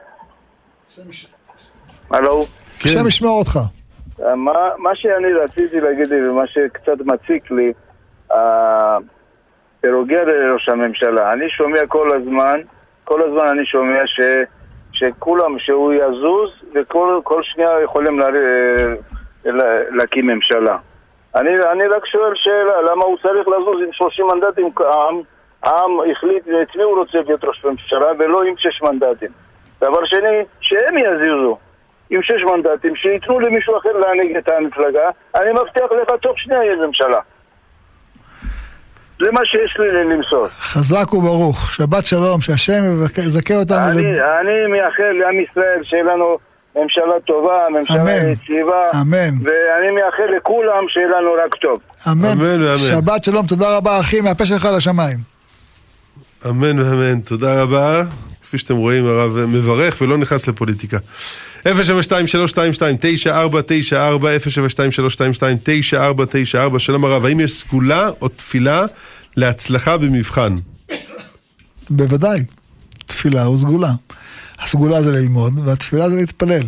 [2.11, 2.47] הלו?
[2.85, 2.91] כן.
[2.91, 3.59] השם ישמור אותך.
[4.37, 7.73] מה, מה שאני רציתי להגיד לי ומה שקצת מציק לי,
[8.33, 8.99] אה,
[9.83, 12.61] בנוגע לראש הממשלה, אני שומע כל הזמן,
[13.05, 14.21] כל הזמן אני שומע ש,
[14.93, 18.29] שכולם, שהוא יזוז וכל כל שנייה יכולים לה,
[19.45, 20.77] לה, להקים ממשלה.
[21.35, 24.71] אני, אני רק שואל שאלה, למה הוא צריך לזוז עם 30 מנדטים?
[24.81, 25.21] העם,
[25.63, 29.31] העם החליט את מי הוא רוצה להיות ראש ממשלה ולא עם 6 מנדטים.
[29.81, 31.59] דבר שני, שהם יזיזו.
[32.15, 36.87] עם שש מנדטים, שייתנו למישהו אחר להנהיג את המפלגה, אני מבטיח לך תוך שנייה יהיה
[36.87, 37.19] ממשלה.
[39.21, 40.47] זה מה שיש לי למסור.
[40.49, 41.73] חזק וברוך.
[41.73, 42.83] שבת שלום, שהשם
[43.19, 43.89] יזכה אותנו.
[43.89, 46.37] אני, לב- אני מייחל לעם ישראל שיהיה לנו
[46.83, 48.29] ממשלה טובה, ממשלה אמן.
[48.33, 49.35] יציבה, אמן.
[49.45, 51.79] ואני מייחל לכולם שיהיה לנו רק טוב.
[52.13, 52.29] אמן.
[52.29, 52.79] אמן ואמן.
[52.79, 55.19] שבת שלום, תודה רבה אחי, מהפה שלך לשמיים.
[56.51, 58.03] אמן ואמן, תודה רבה.
[58.43, 60.97] כפי שאתם רואים, הרב מברך ולא נכנס לפוליטיקה.
[61.65, 61.69] 072-322-9494,
[66.75, 68.85] 072-322-9494, שלום הרב, האם יש סגולה או תפילה
[69.37, 70.57] להצלחה במבחן?
[71.91, 72.45] בוודאי.
[73.07, 73.93] תפילה הוא סגולה.
[74.59, 76.67] הסגולה זה ללמוד, והתפילה זה להתפלל.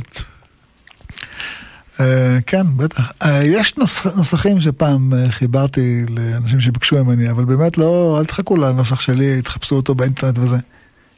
[2.00, 3.12] אה, כן, בטח.
[3.22, 8.56] אה, יש נוס, נוסחים שפעם אה, חיברתי לאנשים שביקשו ממני, אבל באמת לא, אל תחכו
[8.56, 10.56] לנוסח שלי, תחפשו אותו באינטרנט וזה.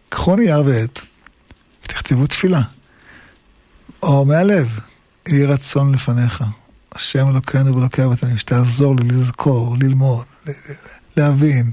[0.08, 1.00] קחו נייר ועט,
[1.84, 2.60] ותכתבו תפילה.
[4.02, 4.78] או מהלב,
[5.28, 6.44] יהי רצון לפניך.
[6.94, 10.26] השם אלוקינו ואלוקי אבותינו, שתעזור לי לזכור, ללמוד,
[11.16, 11.70] להבין,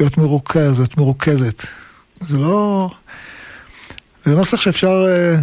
[0.00, 1.66] להיות מרוכז, להיות מרוכזת.
[2.20, 2.90] זה לא...
[4.24, 5.40] זה נוסח שאפשר uh,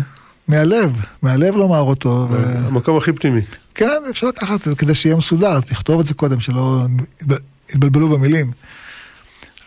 [0.48, 2.28] מהלב, מהלב לומר אותו.
[2.30, 2.58] ו...
[2.68, 3.42] המקום הכי פנימי.
[3.76, 6.86] כן, אפשר לקחת, כדי שיהיה מסודר, אז תכתוב את זה קודם, שלא
[7.22, 8.52] יתבל- יתבלבלו במילים.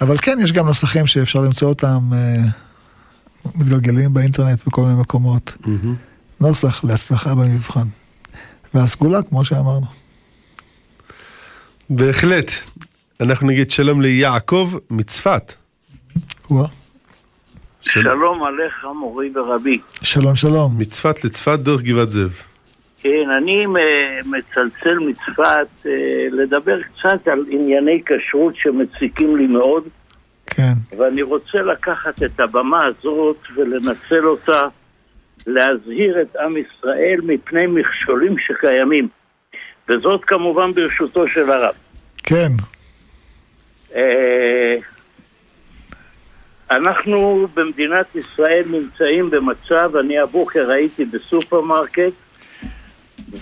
[0.00, 2.48] אבל כן, יש גם נוסחים שאפשר למצוא אותם uh,
[3.54, 5.56] מתגלגלים באינטרנט בכל מיני מקומות.
[6.40, 7.88] נוסח להצלחה במבחן.
[8.74, 9.86] והסגולה, כמו שאמרנו.
[11.90, 12.50] בהחלט.
[13.20, 15.54] אנחנו נגיד שלום ליעקב מצפת.
[16.50, 16.68] וואה.
[17.80, 18.02] של...
[18.02, 19.78] שלום עליך מורי ורבי.
[20.02, 20.78] שלום, שלום.
[20.78, 22.42] מצפת לצפת דרך גבעת זאב.
[23.02, 23.66] כן, אני
[24.24, 25.90] מצלצל מצפת אה,
[26.32, 29.88] לדבר קצת על ענייני כשרות שמציקים לי מאוד,
[30.56, 30.96] כן.
[30.98, 34.62] ואני רוצה לקחת את הבמה הזאת ולנצל אותה
[35.46, 39.08] להזהיר את עם ישראל מפני מכשולים שקיימים.
[39.88, 41.74] וזאת כמובן ברשותו של הרב.
[42.22, 42.52] כן.
[43.94, 44.76] אה,
[46.70, 52.12] אנחנו במדינת ישראל נמצאים במצב, אני הבוקר הייתי בסופרמרקט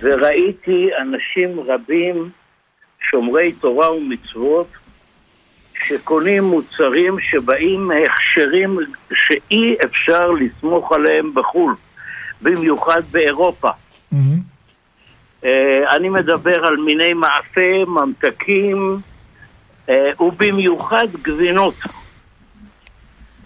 [0.00, 2.30] וראיתי אנשים רבים
[3.10, 4.66] שומרי תורה ומצוות
[5.88, 8.78] שקונים מוצרים שבאים הכשרים
[9.12, 11.74] שאי אפשר לסמוך עליהם בחו"ל,
[12.42, 13.68] במיוחד באירופה.
[15.44, 18.98] אה, אני מדבר על מיני מאפה, ממתקים,
[19.88, 21.74] אה, ובמיוחד גבינות.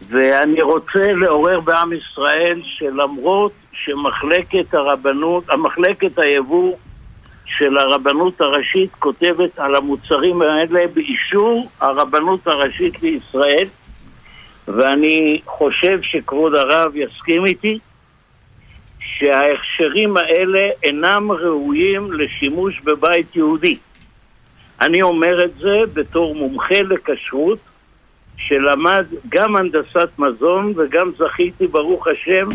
[0.08, 6.76] ואני רוצה לעורר בעם ישראל שלמרות שמחלקת הרבנות, המחלקת היבוא
[7.48, 13.66] של הרבנות הראשית כותבת על המוצרים האלה באישור הרבנות הראשית לישראל
[14.68, 17.78] ואני חושב שכבוד הרב יסכים איתי
[19.00, 23.78] שההכשרים האלה אינם ראויים לשימוש בבית יהודי.
[24.80, 27.58] אני אומר את זה בתור מומחה לכשרות
[28.36, 32.48] שלמד גם הנדסת מזון וגם זכיתי, ברוך השם,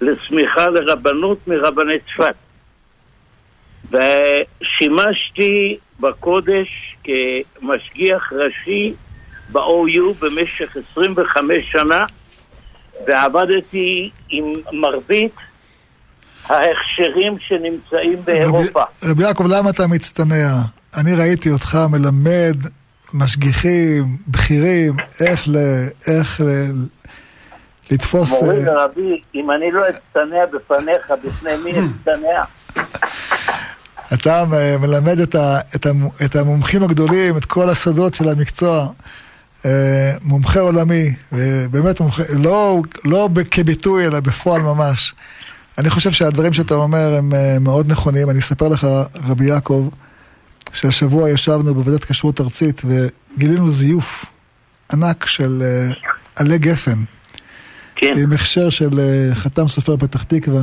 [0.00, 2.34] לסמיכה לרבנות מרבני צפת.
[3.90, 8.94] ושימשתי בקודש כמשגיח ראשי
[9.52, 12.04] ב-OU במשך 25 שנה
[13.06, 15.34] ועבדתי עם מרבית
[16.44, 18.82] ההכשרים שנמצאים באירופה.
[19.02, 20.58] רבי, רבי יעקב, למה אתה מצטנע?
[21.00, 22.56] אני ראיתי אותך מלמד
[23.14, 25.56] משגיחים, בכירים, איך, ל,
[26.06, 26.44] איך ל,
[27.90, 28.42] לתפוס...
[28.42, 32.42] מורי אה, ורבי, אם אני לא אצטנע בפניך, בפני מי אצטנע?
[34.14, 34.44] אתה
[34.80, 35.90] מלמד את, ה, את, ה,
[36.24, 38.86] את המומחים הגדולים, את כל הסודות של המקצוע.
[39.64, 41.14] אה, מומחה עולמי,
[41.70, 45.14] באמת מומחה, לא, לא כביטוי אלא בפועל ממש.
[45.78, 48.30] אני חושב שהדברים שאתה אומר הם אה, מאוד נכונים.
[48.30, 48.86] אני אספר לך,
[49.24, 49.88] רבי יעקב,
[50.72, 54.24] שהשבוע ישבנו בוועדת כשרות ארצית וגילינו זיוף
[54.92, 55.96] ענק של uh,
[56.36, 57.04] עלי גפן.
[57.96, 58.12] כן.
[58.22, 59.00] עם הכשר של
[59.34, 60.62] חתם סופר פתח תקווה.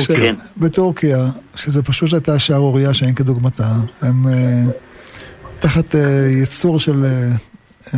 [0.00, 0.16] בטורקיה.
[0.16, 0.34] כן.
[0.56, 3.72] בטורקיה, שזה פשוט הייתה שערורייה שאין כדוגמתה.
[4.02, 4.70] הם uh,
[5.58, 5.98] תחת uh,
[6.40, 7.94] ייצור של uh, uh,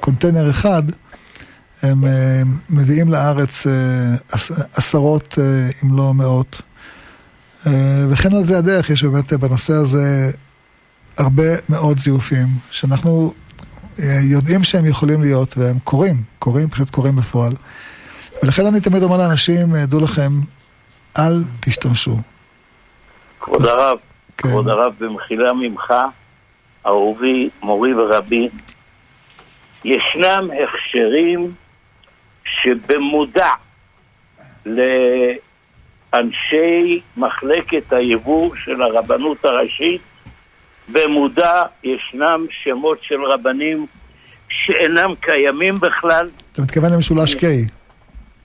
[0.00, 0.82] קונטיינר אחד,
[1.82, 2.04] הם
[2.70, 3.66] מביאים לארץ
[4.74, 5.38] עשרות,
[5.84, 6.62] אם לא מאות,
[7.66, 10.30] אה, וכן על זה הדרך, יש באמת בנושא הזה
[11.18, 13.32] הרבה מאוד זיופים, שאנחנו
[13.98, 17.52] אה, יודעים שהם יכולים להיות, והם קורים, קורים, פשוט קורים בפועל.
[18.42, 20.40] ולכן אני תמיד אומר לאנשים, אה, דעו לכם,
[21.18, 22.16] אל תשתמשו.
[23.40, 23.98] כבוד הרב,
[24.38, 24.48] כן.
[24.48, 25.94] כבוד הרב, במחילה ממך,
[26.86, 28.48] אהובי, מורי ורבי,
[29.84, 31.52] ישנם הכשרים
[32.44, 33.48] שבמודע
[36.14, 40.00] אנשי מחלקת היבוא של הרבנות הראשית
[40.88, 43.86] במודע ישנם שמות של רבנים
[44.48, 46.30] שאינם קיימים בכלל.
[46.52, 47.44] אתה מתכוון למשולש K?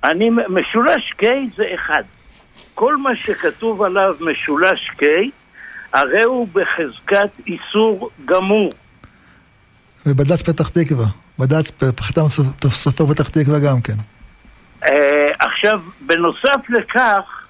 [0.03, 2.03] אני, משולש K זה אחד.
[2.73, 5.03] כל מה שכתוב עליו משולש K,
[5.93, 8.69] הרי הוא בחזקת איסור גמור.
[10.05, 11.05] ובד"ץ פתח תקווה,
[11.39, 12.27] בד"ץ חתם
[12.69, 13.93] סופר פתח תקווה גם כן.
[14.83, 14.87] Uh,
[15.39, 17.47] עכשיו, בנוסף לכך,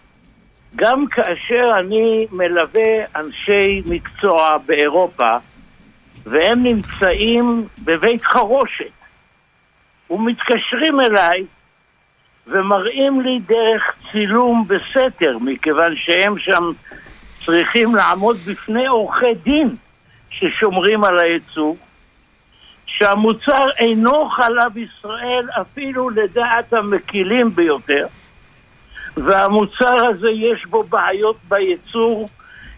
[0.75, 5.37] גם כאשר אני מלווה אנשי מקצוע באירופה
[6.25, 8.91] והם נמצאים בבית חרושת
[10.09, 11.45] ומתקשרים אליי
[12.47, 16.71] ומראים לי דרך צילום בסתר מכיוון שהם שם
[17.45, 19.75] צריכים לעמוד בפני עורכי דין
[20.29, 21.77] ששומרים על הייצוג
[22.85, 28.07] שהמוצר אינו חלב ישראל אפילו לדעת המקילים ביותר
[29.17, 32.29] והמוצר הזה יש בו בעיות בייצור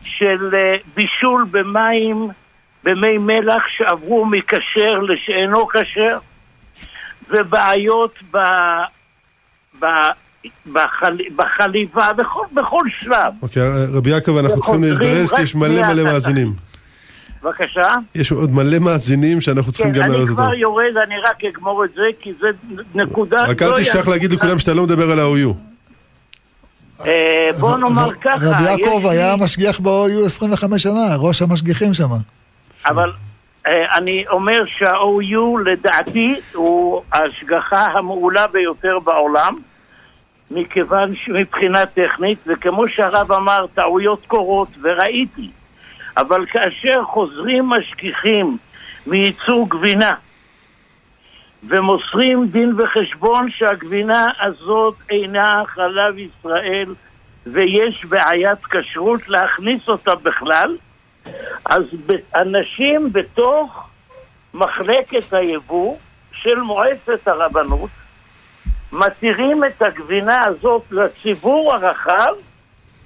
[0.01, 2.29] של אה, בישול במים,
[2.83, 6.17] במי מלח שעברו מכשר לשאינו כשר,
[7.29, 8.37] ובעיות ב...
[10.73, 11.17] בחל...
[11.35, 13.33] בחליבה, בכל, בכל שלב.
[13.41, 16.53] אוקיי, okay, רבי יעקב, אנחנו צריכים להזדרז כי יש מלא מלא מאזינים.
[17.43, 17.87] בבקשה?
[18.15, 20.35] יש עוד מלא מאזינים שאנחנו צריכים כן, גם לעלות אותם.
[20.35, 22.47] כן, אני כבר יורד, אני רק אגמור את זה, כי זה
[22.95, 23.43] נקודה...
[23.43, 25.53] רק אל תשכח להגיד לכולם שאתה לא מדבר על ה-OU.
[27.05, 32.09] אה, בוא נאמר ככה, רבי יעקב היה משגיח ב-OU 25 שנה, ראש המשגיחים שם.
[32.85, 33.11] אבל
[33.67, 39.55] אני אומר שה-OU לדעתי הוא ההשגחה המעולה ביותר בעולם
[40.51, 45.49] מכיוון שמבחינה טכנית, וכמו שהרב אמר, טעויות קורות, וראיתי.
[46.17, 48.57] אבל כאשר חוזרים משגיחים
[49.07, 50.15] מייצור גבינה
[51.63, 56.93] ומוסרים דין וחשבון שהגבינה הזאת אינה חלב ישראל
[57.45, 60.75] ויש בעיית כשרות להכניס אותה בכלל,
[61.65, 61.83] אז
[62.35, 63.89] אנשים בתוך
[64.53, 65.95] מחלקת היבוא
[66.31, 67.89] של מועצת הרבנות
[68.91, 72.33] מתירים את הגבינה הזאת לציבור הרחב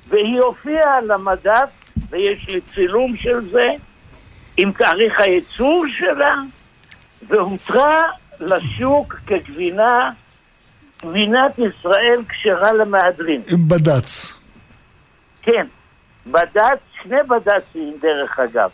[0.09, 1.69] והיא הופיעה על המדף
[2.09, 3.71] ויש לי צילום של זה
[4.57, 6.35] עם תאריך הייצור שלה
[7.27, 8.01] והותרה
[8.39, 10.11] לשוק כגבינה,
[11.05, 13.41] גבינת ישראל כשרה למהדרין.
[13.53, 14.33] עם בד"ץ.
[15.41, 15.67] כן,
[16.31, 18.69] בד"ץ, שני בד"צים דרך אגב.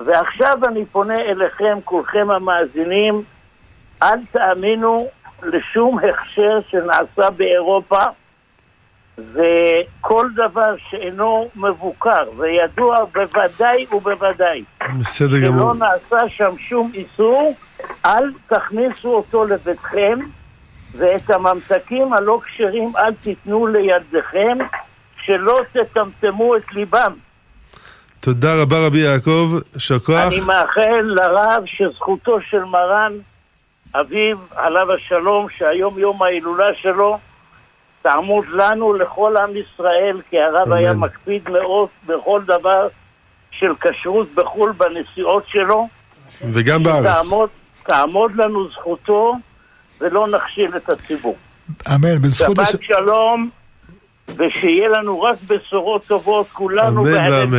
[0.00, 3.22] ועכשיו אני פונה אליכם, כולכם המאזינים,
[4.02, 5.08] אל תאמינו
[5.42, 8.02] לשום הכשר שנעשה באירופה,
[9.18, 14.64] וכל דבר שאינו מבוקר וידוע בוודאי ובוודאי
[15.00, 15.74] בסדר גמור.
[15.74, 17.54] שלא נעשה שם שום איסור,
[18.06, 20.18] אל תכניסו אותו לביתכם,
[20.92, 24.58] ואת הממתקים הלא כשרים אל תיתנו לידיכם,
[25.22, 27.12] שלא תטמטמו את ליבם.
[28.20, 30.16] תודה רבה רבי יעקב, יישר כוח.
[30.16, 33.12] אני מאחל לרב שזכותו של מרן,
[33.94, 37.18] אביו, עליו השלום, שהיום יום ההילולה שלו,
[38.02, 40.76] תעמוד לנו, לכל עם ישראל, כי הרב אמן.
[40.76, 42.88] היה מקפיד מאוד בכל דבר
[43.50, 45.88] של כשרות בחו"ל בנסיעות שלו.
[46.52, 47.04] וגם בארץ.
[47.04, 47.48] תעמוד,
[47.82, 49.32] תעמוד לנו זכותו,
[50.00, 51.36] ולא נכשיל את הציבור.
[51.94, 52.58] אמן, בזכות...
[52.58, 53.50] הש- שבת שלום,
[54.34, 57.58] ושיהיה לנו רק בשורות טובות, כולנו, אמן ואמן.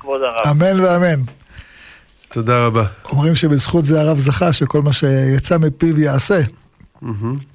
[0.00, 0.56] כבוד הרב.
[0.56, 1.22] אמן ואמן.
[2.32, 2.84] תודה רבה.
[3.12, 6.40] אומרים שבזכות זה הרב זכה שכל מה שיצא מפיו יעשה.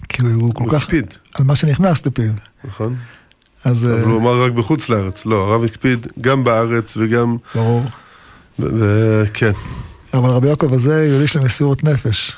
[0.09, 0.83] כי הוא כל הוא כך...
[0.83, 2.31] הקפיד, על מה שנכנס לפיו.
[2.63, 2.95] נכון?
[3.65, 5.25] אז אבל אה, הוא אמר רק בחוץ לארץ.
[5.25, 7.37] לא, הרב הקפיד גם בארץ וגם...
[7.55, 7.83] ברור.
[8.59, 9.51] וכן,
[10.13, 12.35] אבל רבי יעקב הזה יוליש למסירות נפש.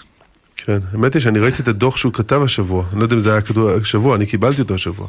[0.55, 0.77] כן.
[0.93, 2.85] האמת היא שאני ראיתי את הדוח שהוא כתב השבוע.
[2.91, 5.07] אני לא יודע אם זה היה כתוב השבוע, אני קיבלתי אותו השבוע.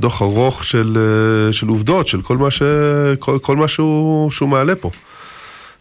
[0.00, 2.62] דוח ארוך של, אה, של עובדות, של כל מה, ש,
[3.18, 4.90] כל, כל מה שהוא, שהוא מעלה פה.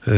[0.08, 0.14] אה,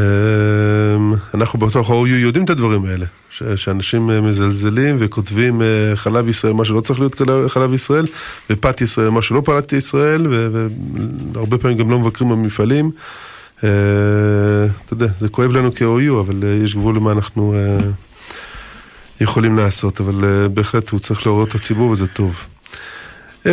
[1.34, 5.62] אנחנו בתוך ה-OU יודעים את הדברים האלה, ש, שאנשים אה, מזלזלים וכותבים
[5.96, 7.16] חלב ישראל, מה שלא צריך להיות
[7.48, 8.06] חלב- ישראל,
[8.50, 10.28] ופת ישראל, מה שלא פת ישראל,
[11.34, 12.92] והרבה פעמים גם לא מבקרים במפעלים.
[13.58, 13.68] אתה
[14.92, 17.56] יודע, זה כואב לנו כ-OU, אבל יש גבול למה אנחנו
[19.22, 22.48] יכולים לעשות, אבל בהחלט הוא צריך לעורר את הציבור וזה טוב.
[23.46, 23.48] 072-322-9494,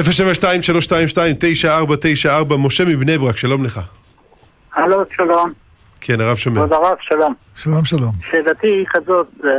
[2.58, 3.80] משה מבני ברק, שלום לך.
[4.74, 5.52] הלו, שלום.
[6.00, 6.56] כן, הרב שומע.
[6.56, 7.34] כבוד הרב, שלום.
[7.54, 8.12] שלום שלום.
[8.30, 9.50] שאלתי היא כזאת, אה,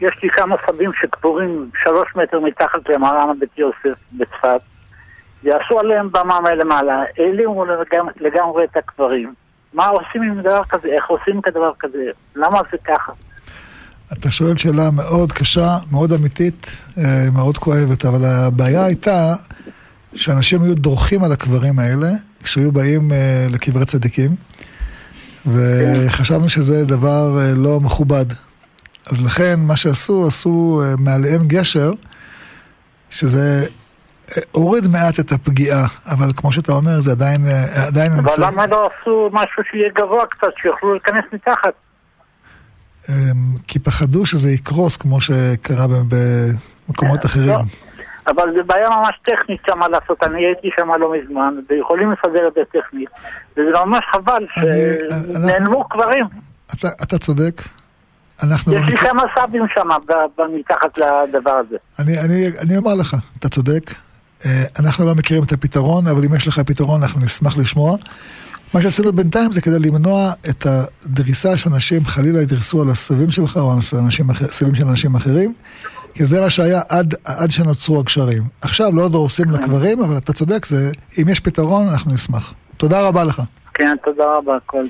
[0.00, 4.60] יש לי כמה סבים שקבורים שלוש מטר מתחת למרן בית יוסף בצפת,
[5.44, 9.34] ועשו עליהם במה מלמעלה, העלימו לגמ- לגמרי את הקברים.
[9.74, 10.88] מה עושים עם דבר כזה?
[10.88, 11.98] איך עושים כדבר כזה?
[12.36, 13.12] למה זה ככה?
[14.12, 19.34] אתה שואל שאלה מאוד קשה, מאוד אמיתית, אה, מאוד כואבת, אבל הבעיה הייתה
[20.14, 22.08] שאנשים היו דורכים על הקברים האלה,
[22.42, 24.30] כשהיו באים אה, לקברי צדיקים,
[25.46, 28.24] וחשבנו שזה דבר אה, לא מכובד.
[29.12, 31.92] אז לכן מה שעשו, עשו מעליהם גשר,
[33.10, 33.66] שזה
[34.52, 37.40] הוריד מעט את הפגיעה, אבל כמו שאתה אומר, זה עדיין,
[37.88, 38.46] עדיין אבל נמצא...
[38.46, 41.87] למה לא עשו משהו שיהיה גבוה קצת, שיוכלו להיכנס מתחת?
[43.08, 43.14] אמ,
[43.66, 47.48] כי פחדו שזה יקרוס כמו שקרה במקומות אחרים.
[47.48, 47.60] לא.
[48.26, 52.52] אבל זו בעיה ממש טכנית שמה לעשות, אני הייתי שמה לא מזמן, ויכולים לסדר את
[52.54, 53.08] זה טכנית,
[53.52, 56.24] וזה ממש חבל אני- שנעלמו קברים.
[57.02, 57.62] אתה, צודק,
[58.42, 59.08] אנחנו לא יש לי מכיר...
[59.08, 59.88] כמה סבים שם
[60.58, 61.76] מתחת לדבר הזה.
[61.98, 63.90] אני, אני, אני אומר לך, אתה צודק,
[64.46, 64.50] אה,
[64.80, 67.96] אנחנו לא מכירים את הפתרון, אבל אם יש לך פתרון אנחנו נשמח לשמוע.
[68.74, 73.70] מה שעשינו בינתיים זה כדי למנוע את הדריסה שאנשים חלילה ידרסו על הסבים שלך או
[73.70, 75.54] על אנשים אחר, סבים של אנשים אחרים,
[76.14, 78.42] כי זה מה שהיה עד, עד שנוצרו הגשרים.
[78.62, 80.90] עכשיו לא דורסים לקברים, אבל אתה צודק, זה,
[81.22, 82.54] אם יש פתרון אנחנו נשמח.
[82.76, 83.42] תודה רבה לך.
[83.74, 84.84] כן, תודה רבה, כל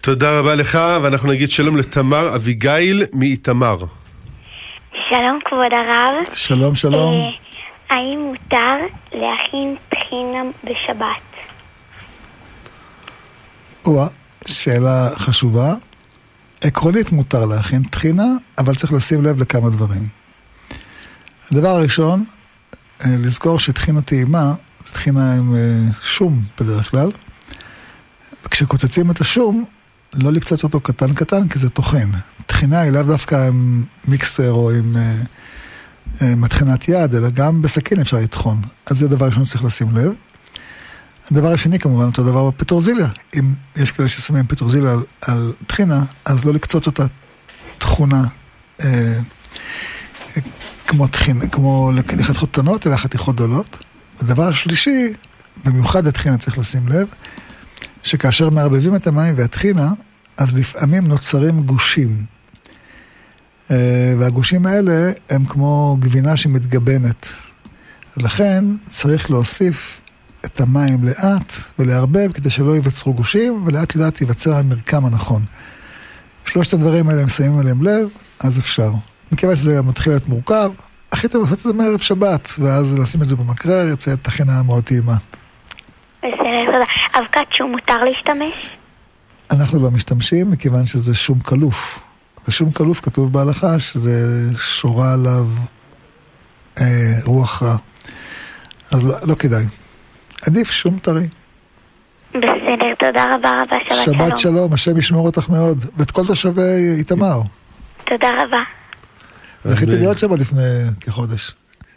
[0.00, 3.76] תודה רבה לך, ואנחנו נגיד שלום לתמר אביגיל מאיתמר.
[5.08, 6.34] שלום כבוד הרב.
[6.34, 7.12] שלום, שלום.
[7.12, 11.29] אה, האם מותר להכין טחינה בשבת?
[13.84, 14.06] או
[14.46, 15.74] שאלה חשובה.
[16.60, 18.26] עקרונית מותר להכין טחינה,
[18.58, 20.08] אבל צריך לשים לב לכמה דברים.
[21.50, 22.24] הדבר הראשון,
[23.04, 27.10] אה, לזכור שטחינה טעימה זה טחינה עם אה, שום בדרך כלל,
[28.44, 29.64] וכשקוצצים את השום,
[30.14, 32.10] לא לקצוץ אותו קטן קטן, כי זה טוחן.
[32.46, 35.14] טחינה היא לאו דווקא עם מיקסר או עם אה,
[36.22, 38.62] אה, מטחנת יד, אלא גם בסכין אפשר לטחון.
[38.86, 40.12] אז זה דבר ראשון שצריך לשים לב.
[41.30, 43.08] הדבר השני כמובן, אותו דבר בפטרוזיליה.
[43.38, 47.04] אם יש כאלה ששמים פטרוזיליה על, על טחינה, אז לא לקצוץ אותה
[47.78, 48.24] תכונה
[48.84, 49.18] אה,
[50.86, 53.78] כמו טחינה, כמו לחתיכות קטנות, אלא חתיכות גדולות.
[54.20, 55.12] הדבר השלישי,
[55.64, 57.08] במיוחד הטחינה צריך לשים לב,
[58.02, 59.90] שכאשר מערבבים את המים והטחינה,
[60.36, 62.24] אז לפעמים נוצרים גושים.
[63.70, 67.32] אה, והגושים האלה הם כמו גבינה שמתגבנת.
[68.16, 70.00] לכן צריך להוסיף
[70.46, 75.42] את המים לאט ולערבב כדי שלא ייווצרו גושים, ולאט לאט ייווצר המרקם הנכון.
[76.44, 78.08] שלושת הדברים האלה, אם שמים עליהם לב,
[78.44, 78.90] אז אפשר.
[79.32, 80.72] מכיוון שזה גם מתחיל להיות מורכב,
[81.12, 84.84] הכי טוב לעשות את זה מערב שבת, ואז לשים את זה במקרר, יוצא טחינה מאוד
[84.84, 85.16] טעימה.
[86.18, 87.18] בסדר, תודה.
[87.18, 88.76] אבקת שום מותר להשתמש?
[89.50, 91.98] אנחנו לא משתמשים מכיוון שזה שום כלוף.
[92.48, 95.46] ושום כלוף כתוב בהלכה שזה שורה עליו
[96.80, 96.84] אה,
[97.24, 97.76] רוח רע.
[98.90, 99.64] אז לא, לא כדאי.
[100.46, 101.28] עדיף שום טרי.
[102.30, 104.18] בסדר, תודה רבה רבה, שבת שלום.
[104.20, 105.84] שבת שלום, השם ישמור אותך מאוד.
[105.96, 107.40] ואת כל תושבי איתמר.
[108.06, 108.62] תודה רבה.
[109.64, 109.96] זכיתי.
[109.96, 110.62] להיות שם לפני
[111.00, 111.52] כחודש.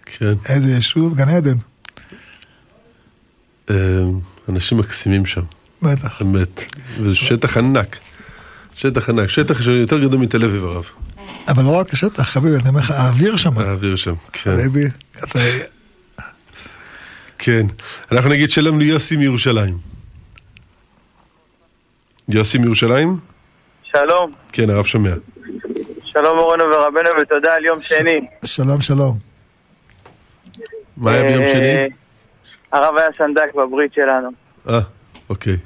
[0.06, 0.34] כן.
[0.50, 1.56] איזה יישוב, גן עדן.
[3.70, 3.76] אה,
[4.50, 5.42] אנשים מקסימים שם,
[5.82, 6.22] בטח.
[6.22, 6.64] באמת.
[7.00, 7.98] וזה שטח ענק.
[8.76, 10.86] שטח ענק, שטח שיותר גדול מתל אביב הרב.
[11.48, 13.58] אבל לא רק השטח, חביבי, אני אומר לך, האוויר שם.
[13.58, 14.56] האוויר שם, כן.
[14.58, 14.86] חביבי,
[15.24, 15.40] אתה...
[17.46, 17.66] כן.
[18.12, 19.78] אנחנו נגיד שלום ליוסי מירושלים.
[22.30, 23.18] יוסי מירושלים?
[23.84, 25.10] שלום, כן, הרב שומע.
[26.04, 28.20] שלום מורנו ורבנו ותודה על יום שני.
[28.46, 29.18] שלום, שלום.
[30.98, 31.90] מה היה ביום אה, שני?
[32.72, 34.30] הרב היה סנדק בברית שלנו.
[34.70, 34.80] אה,
[35.30, 35.58] אוקיי.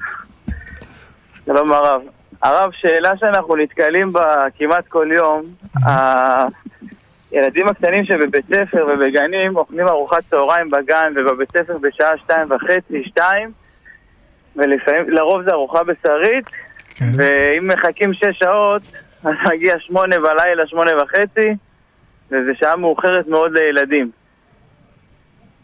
[1.45, 2.01] שלום הרב.
[2.41, 5.41] הרב, שאלה שאנחנו נתקלים בה כמעט כל יום,
[7.31, 13.51] הילדים הקטנים שבבית ספר ובגנים אוכלים ארוחת צהריים בגן ובבית ספר בשעה שתיים וחצי, שתיים,
[14.55, 16.45] ולפעמים, לרוב זה ארוחה בשרית,
[16.95, 17.05] כן.
[17.17, 18.81] ואם מחכים שש שעות,
[19.23, 21.55] אז מגיע שמונה בלילה, שמונה וחצי,
[22.31, 24.11] וזו שעה מאוחרת מאוד לילדים.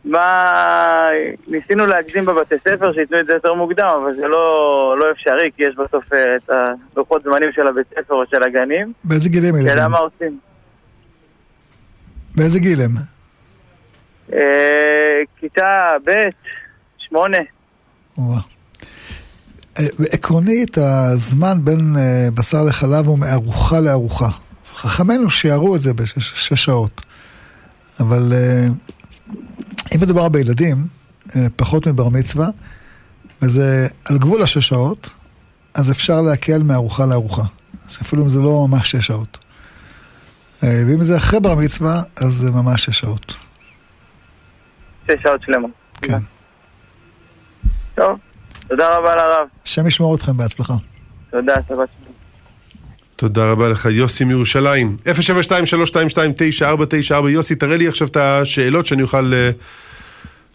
[0.05, 1.09] מה...
[1.47, 5.63] ניסינו להקדים בבתי ספר שייתנו את זה יותר מוקדם, אבל זה לא, לא אפשרי, כי
[5.63, 6.49] יש בסוף אה, את
[6.95, 8.93] הלוחות זמנים של הבית ספר או של הגנים.
[9.03, 9.91] באיזה גילים שאלה הילדים?
[9.91, 10.39] מה עושים.
[12.35, 12.95] באיזה גיל הם?
[14.33, 14.39] אה,
[15.39, 16.11] כיתה ב',
[16.97, 17.37] שמונה.
[18.19, 24.29] אה, עקרונית, הזמן בין אה, בשר לחלב הוא מארוחה לארוחה.
[24.75, 27.01] חכמינו שיערו את זה בשש שש שעות.
[27.99, 28.33] אבל
[29.95, 30.87] אם מדובר בילדים,
[31.55, 32.49] פחות מבר מצווה,
[33.41, 35.09] וזה על גבול השש שעות,
[35.73, 37.43] אז אפשר להקל מארוחה לארוחה.
[38.01, 39.42] אפילו אם זה לא ממש שש שעות.
[40.63, 43.35] אה, ואם זה אחרי בר מצווה, אז זה ממש שש שעות.
[45.07, 45.71] שש שעות שלמות.
[46.01, 46.19] כן.
[47.95, 48.19] טוב,
[48.67, 49.47] תודה רבה לרב.
[49.65, 50.73] השם ישמור אתכם בהצלחה.
[51.31, 51.87] תודה, שבת שלום.
[53.15, 54.97] תודה רבה לך, יוסי מירושלים.
[55.05, 55.11] 072-322-9494.
[57.29, 59.33] יוסי, תראה לי עכשיו את השאלות שאני אוכל...
[59.33, 59.51] אה,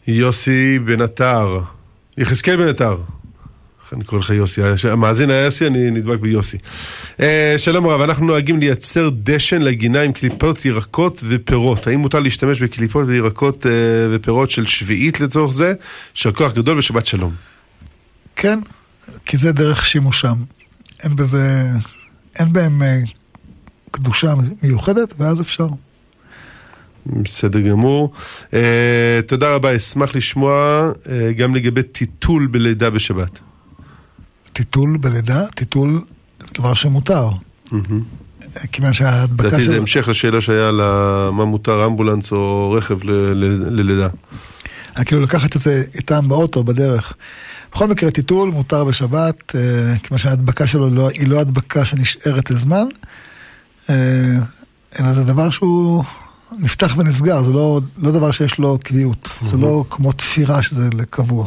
[0.08, 1.58] יוסי בן עטר.
[2.18, 2.96] יחזקאל בן עטר.
[3.92, 4.60] אני קורא לך יוסי?
[4.90, 6.56] המאזין היה יוסי, אני נדבק ביוסי.
[7.20, 11.86] אה, שלום רב, אנחנו נוהגים לייצר דשן לגינה עם קליפות ירקות ופירות.
[11.86, 13.72] האם מותר להשתמש בקליפות וירקות אה,
[14.10, 15.74] ופירות של שביעית לצורך זה?
[16.14, 17.34] יישר כוח גדול ושבת שלום.
[18.36, 18.58] כן,
[19.26, 20.34] כי זה דרך שימושם.
[21.02, 21.66] אין בזה,
[22.38, 22.96] אין בהם אה,
[23.90, 25.68] קדושה מיוחדת, ואז אפשר.
[27.06, 28.12] בסדר גמור.
[28.50, 28.54] Uh,
[29.26, 33.40] תודה רבה, אשמח לשמוע uh, גם לגבי טיטול בלידה בשבת.
[34.58, 36.00] טיטול בלידה, טיטול
[36.38, 37.28] זה דבר שמותר.
[38.72, 39.80] כיוון שההדבקה לדעתי זה של...
[39.80, 40.80] המשך לשאלה שהיה על
[41.30, 44.08] מה מותר אמבולנס או רכב ללידה.
[44.98, 47.12] אה, כאילו לקחת את זה איתם באוטו, בדרך.
[47.72, 49.60] בכל מקרה, טיטול מותר בשבת, אה,
[50.02, 52.84] כיוון שההדבקה שלו לא, היא לא הדבקה שנשארת לזמן,
[53.90, 53.94] אה,
[55.00, 56.04] אלא זה דבר שהוא
[56.58, 59.30] נפתח ונסגר, זה לא, לא דבר שיש לו קביעות.
[59.46, 61.46] זה לא כמו תפירה שזה לקבוע.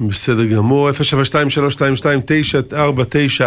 [0.00, 3.42] בסדר גמור, 072-322-9494,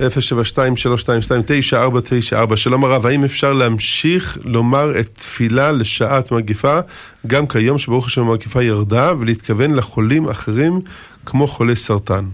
[0.00, 2.56] 072-322-9494.
[2.56, 6.78] שלום הרב, האם אפשר להמשיך לומר את תפילה לשעת מגיפה,
[7.26, 10.80] גם כיום שברוך השם המגיפה ירדה, ולהתכוון לחולים אחרים
[11.26, 12.24] כמו חולי סרטן?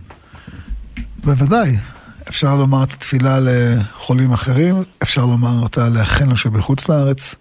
[1.24, 1.76] בוודאי.
[2.28, 7.34] אפשר לומר את התפילה לחולים אחרים, אפשר לומר אותה לאחינו שבחוץ לארץ.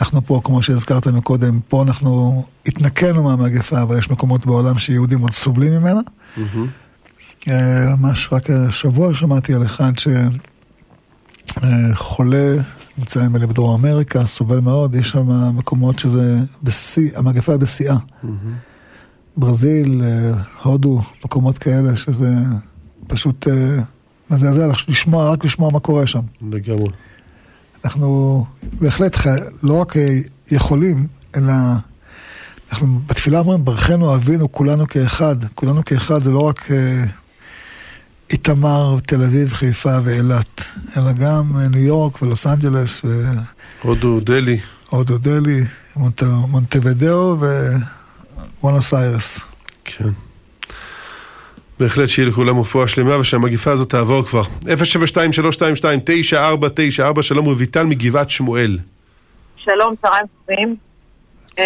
[0.00, 5.30] אנחנו פה, כמו שהזכרת מקודם, פה אנחנו התנקנו מהמגפה, אבל יש מקומות בעולם שיהודים עוד
[5.30, 6.00] סובלים ממנה.
[7.48, 9.92] אה, ממש רק השבוע שמעתי על אחד
[11.92, 12.54] שחולה,
[12.98, 17.96] נמצא נדמה לי בדרום אמריקה, סובל מאוד, יש שם מקומות שזה בשיא, המגפה בשיאה.
[19.36, 20.32] ברזיל, אה,
[20.62, 22.34] הודו, מקומות כאלה שזה
[23.06, 23.78] פשוט אה,
[24.30, 26.20] מזעזע לשמוע, רק לשמוע מה קורה שם.
[26.42, 26.92] לגמרי.
[27.86, 29.28] אנחנו בהחלט חי...
[29.62, 30.18] לא רק אה,
[30.52, 31.06] יכולים,
[31.36, 31.52] אלא
[32.70, 35.36] אנחנו בתפילה אומרים, ברכנו אבינו כולנו כאחד.
[35.54, 37.04] כולנו כאחד זה לא רק אה,
[38.30, 40.64] איתמר, תל אביב, חיפה ואילת,
[40.96, 43.02] אלא גם אה, ניו יורק ולוס אנג'לס
[43.82, 44.60] הודו, דלי.
[44.92, 45.64] והודו דלי,
[45.96, 46.22] מונט...
[46.22, 47.36] מונטווידאו
[48.60, 49.40] ובואנוס איירס.
[49.84, 50.10] כן.
[51.80, 54.40] בהחלט שיהיה לכולם רפואה שלמה ושהמגיפה הזאת תעבור כבר.
[54.40, 58.78] 072-322-9494, שלום רויטל מגבעת שמואל.
[59.56, 60.76] שלום, צהריים טובים.
[61.58, 61.64] אה,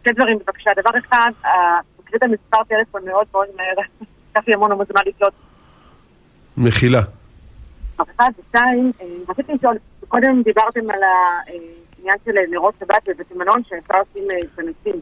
[0.00, 0.70] שתי דברים בבקשה.
[0.76, 1.50] דבר אחד, אה,
[2.00, 3.84] מקריא את המספר טלפון מאוד מאוד מהר.
[4.30, 5.32] לקח לי המון המון זמן לקלוט.
[6.56, 7.00] מחילה.
[7.96, 9.76] אחד, ושתיים, אה, רציתי לשאול,
[10.08, 15.00] קודם דיברתם על העניין של נרות שבת בבית מלון, שאפשר לשים אה, פנסים.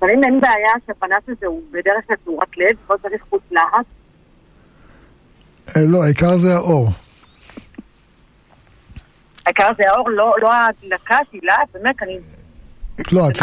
[0.00, 3.86] אבל אם אין בעיה שהפנס הזה הוא בדרך כלל צורת לב, לא צריך חוץ להט?
[5.76, 6.88] אה, לא, העיקר זה האור.
[9.46, 12.18] העיקר זה האור, לא, לא ההדלקה, תהילה, באמת, אני...
[13.12, 13.36] לא, את,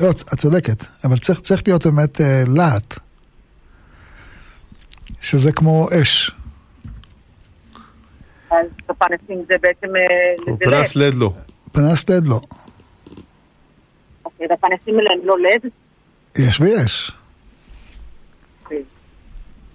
[0.00, 2.98] לא, את צודקת, אבל צריך, צריך להיות באמת אה, להט,
[5.20, 6.30] שזה כמו אש.
[8.50, 9.86] אז בפנסים זה בעצם...
[9.96, 11.32] אה, פנס לד לא.
[11.72, 12.40] פנס לד לא.
[14.40, 15.70] והפנסים האלה הם לא לד?
[16.38, 17.12] יש ויש.
[18.64, 18.82] אוקיי.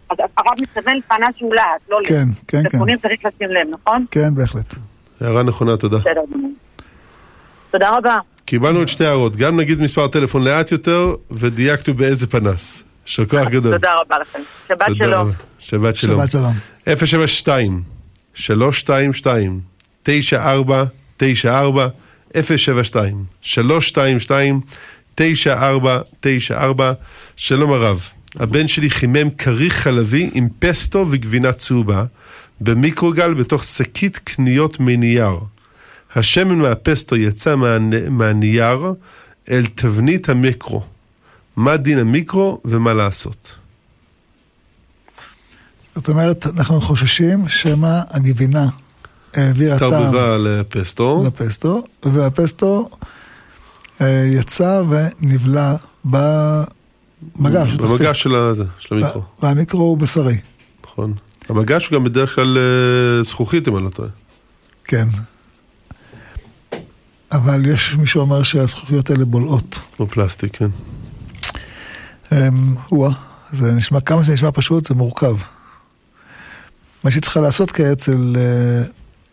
[0.09, 2.07] אז הרב מתכוון פנס שהוא להט, לא לד.
[2.07, 2.77] כן, כן, כן.
[2.77, 4.05] בפונים צריך לשים לב, נכון?
[4.11, 4.75] כן, בהחלט.
[5.21, 5.97] הערה נכונה, תודה.
[5.97, 6.21] בסדר,
[7.71, 8.17] תודה רבה.
[8.45, 12.83] קיבלנו את שתי הערות, גם נגיד מספר טלפון לאט יותר, ודייקנו באיזה פנס.
[13.05, 13.73] יישר כוח גדול.
[13.73, 14.39] תודה רבה לכם.
[14.67, 15.29] שבת שלום.
[15.59, 16.19] שבת שלום.
[16.19, 16.53] שבת שלום.
[17.05, 17.81] 072
[18.33, 19.61] 322
[20.03, 21.87] 9494
[22.41, 24.61] 072 322
[25.15, 26.93] 9494
[27.35, 32.05] שלום הרב, הבן שלי חימם כריך חלבי עם פסטו וגבינה צהובה
[32.61, 35.39] במיקרוגל בתוך שקית קניות מנייר.
[36.15, 37.77] השמן מהפסטו יצא מה,
[38.09, 38.93] מהנייר
[39.51, 40.83] אל תבנית המיקרו.
[41.55, 43.53] מה דין המיקרו ומה לעשות?
[45.95, 48.65] זאת אומרת, אנחנו חוששים שמא הגבינה
[49.33, 49.91] העבירה טעם...
[49.91, 51.23] תרבבה לפסטו.
[51.27, 52.89] לפסטו, והפסטו
[54.01, 55.75] אה, יצא ונבלע
[56.05, 57.73] במגש.
[57.73, 59.21] במגש של, של המיקרו.
[59.41, 60.37] והמיקרו הוא בשרי.
[60.85, 61.13] נכון.
[61.49, 64.09] המגש הוא גם בדרך כלל אה, זכוכית, אם אני לא טועה.
[64.85, 65.07] כן.
[67.31, 69.79] אבל יש מי שאומר שהזכוכיות האלה בולעות.
[69.97, 70.69] כמו פלסטיק, כן.
[72.91, 73.11] וואה,
[73.51, 75.35] זה נשמע, כמה שזה נשמע פשוט, זה מורכב.
[77.03, 78.15] מה שהיא צריכה לעשות כעת זה,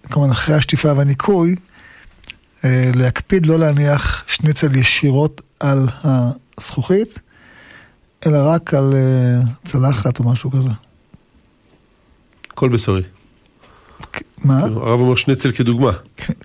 [0.02, 1.56] כמובן אחרי השטיפה והניקוי,
[2.64, 5.88] אה, להקפיד לא להניח שניצל ישירות על
[6.58, 7.20] הזכוכית,
[8.26, 10.70] אלא רק על אה, צלחת או משהו כזה.
[12.50, 13.02] הכל בשרי.
[14.44, 14.58] מה?
[14.58, 15.90] הרב אומר שניצל כדוגמה.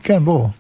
[0.04, 0.52] כן, ברור.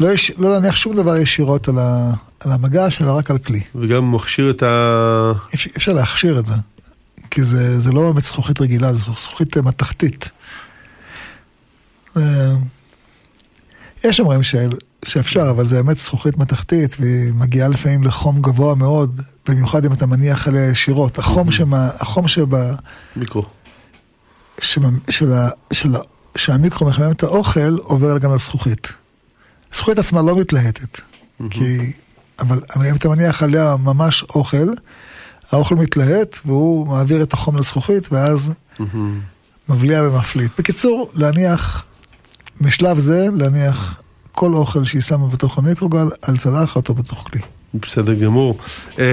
[0.00, 3.60] לא, יש, לא להניח שום דבר ישירות על, ה, על המגש, אלא רק על כלי.
[3.74, 5.32] וגם מכשיר את ה...
[5.54, 6.54] אפשר, אפשר להכשיר את זה,
[7.30, 10.30] כי זה, זה לא באמת זכוכית רגילה, זה זכוכית מתכתית.
[12.16, 12.54] אה,
[14.04, 14.54] יש אומרים ש,
[15.04, 20.06] שאפשר, אבל זה באמת זכוכית מתכתית, והיא מגיעה לפעמים לחום גבוה מאוד, במיוחד אם אתה
[20.06, 21.18] מניח עליה ישירות.
[21.18, 22.74] החום, שמה, החום שבה...
[23.16, 23.42] מיקרו.
[24.60, 25.32] שמה, של,
[25.72, 25.92] של,
[26.36, 28.92] שהמיקרו מחמם את האוכל, עובר גם לזכוכית.
[29.74, 31.00] הזכוכית עצמה לא מתלהטת.
[31.50, 31.92] כי...
[32.40, 32.60] אבל
[32.90, 34.68] אם אתה מניח עליה ממש אוכל,
[35.52, 38.52] האוכל מתלהט והוא מעביר את החום לזכוכית, ואז.
[39.68, 40.52] מבליע ומפליט.
[40.58, 41.84] בקיצור, להניח,
[42.62, 44.00] משלב זה, להניח
[44.32, 47.40] כל אוכל שהיא שמה בתוך המיקרוגל על צלחת או בתוך כלי.
[47.74, 48.58] בסדר גמור.
[48.98, 49.04] אה,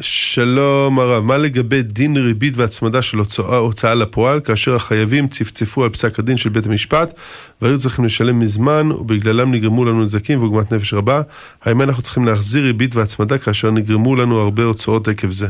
[0.00, 5.90] שלום הרב, מה לגבי דין ריבית והצמדה של הוצאה, הוצאה לפועל, כאשר החייבים צפצפו על
[5.90, 7.14] פסק הדין של בית המשפט
[7.62, 11.22] והיו צריכים לשלם מזמן ובגללם נגרמו לנו נזקים ועוגמת נפש רבה?
[11.64, 15.48] האם אנחנו צריכים להחזיר ריבית והצמדה כאשר נגרמו לנו הרבה הוצאות עקב זה?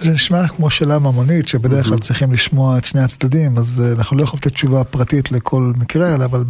[0.00, 4.16] זה נשמע כמו שאלה ממונית, שבדרך כלל צריכים לשמוע את שני הצדדים, אז אה, אנחנו
[4.16, 6.44] לא יכולים לתת תשובה פרטית לכל מקרה, אבל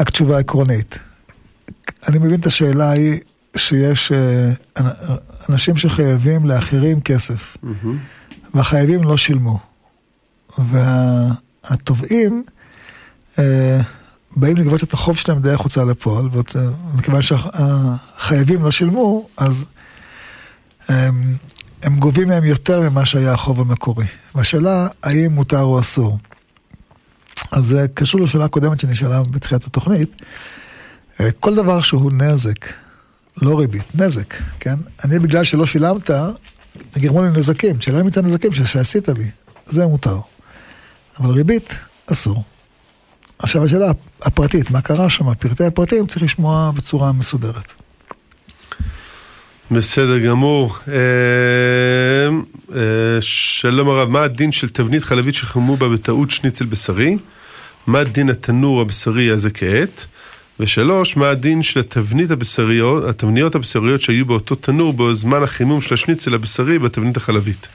[0.00, 0.98] רק תשובה עקרונית.
[2.08, 3.20] אני מבין את השאלה היא
[3.56, 4.50] שיש אה,
[5.50, 7.86] אנשים שחייבים לאחרים כסף, mm-hmm.
[8.54, 9.58] והחייבים לא שילמו.
[10.58, 12.44] והתובעים
[13.38, 13.80] אה,
[14.36, 19.66] באים לגבות את החוב שלהם דרך הוצאה לפועל, ומכיוון שהחייבים לא שילמו, אז
[20.88, 21.14] הם,
[21.82, 24.06] הם גובים מהם יותר ממה שהיה החוב המקורי.
[24.34, 26.18] והשאלה, האם מותר או אסור.
[27.52, 30.14] אז זה קשור לשאלה הקודמת שנשאלה בתחילת התוכנית.
[31.20, 32.66] אה, כל דבר שהוא נזק,
[33.42, 34.74] לא ריבית, נזק, כן?
[35.04, 36.10] אני בגלל שלא שילמת,
[36.96, 39.30] נגרמו לי נזקים, תשלם את הנזקים שעשית לי,
[39.66, 40.18] זה מותר.
[41.20, 41.74] אבל ריבית,
[42.12, 42.42] אסור.
[43.38, 43.90] עכשיו השאלה
[44.22, 47.83] הפרטית, מה קרה שם, פרטי הפרטים צריך לשמוע בצורה מסודרת.
[49.70, 50.76] בסדר גמור.
[50.88, 50.94] אה,
[52.74, 57.18] אה, שלום הרב, מה הדין של תבנית חלבית שחמו בה בטעות שניצל בשרי?
[57.86, 60.06] מה דין התנור הבשרי הזה כעת?
[60.60, 66.34] ושלוש, מה הדין של התבנית הבשריות, התבניות הבשריות שהיו באותו תנור בזמן החימום של השניצל
[66.34, 67.68] הבשרי בתבנית החלבית?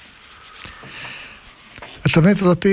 [2.06, 2.66] התבנית הזאת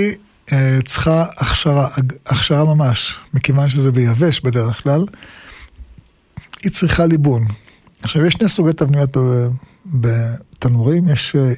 [0.52, 1.88] אה, צריכה הכשרה,
[2.26, 5.04] הכשרה ממש, מכיוון שזה ביבש בדרך כלל,
[6.64, 7.46] היא צריכה ליבון.
[8.02, 9.16] עכשיו, יש שני סוגי תבניות
[9.86, 11.52] בתנורים, יש אה,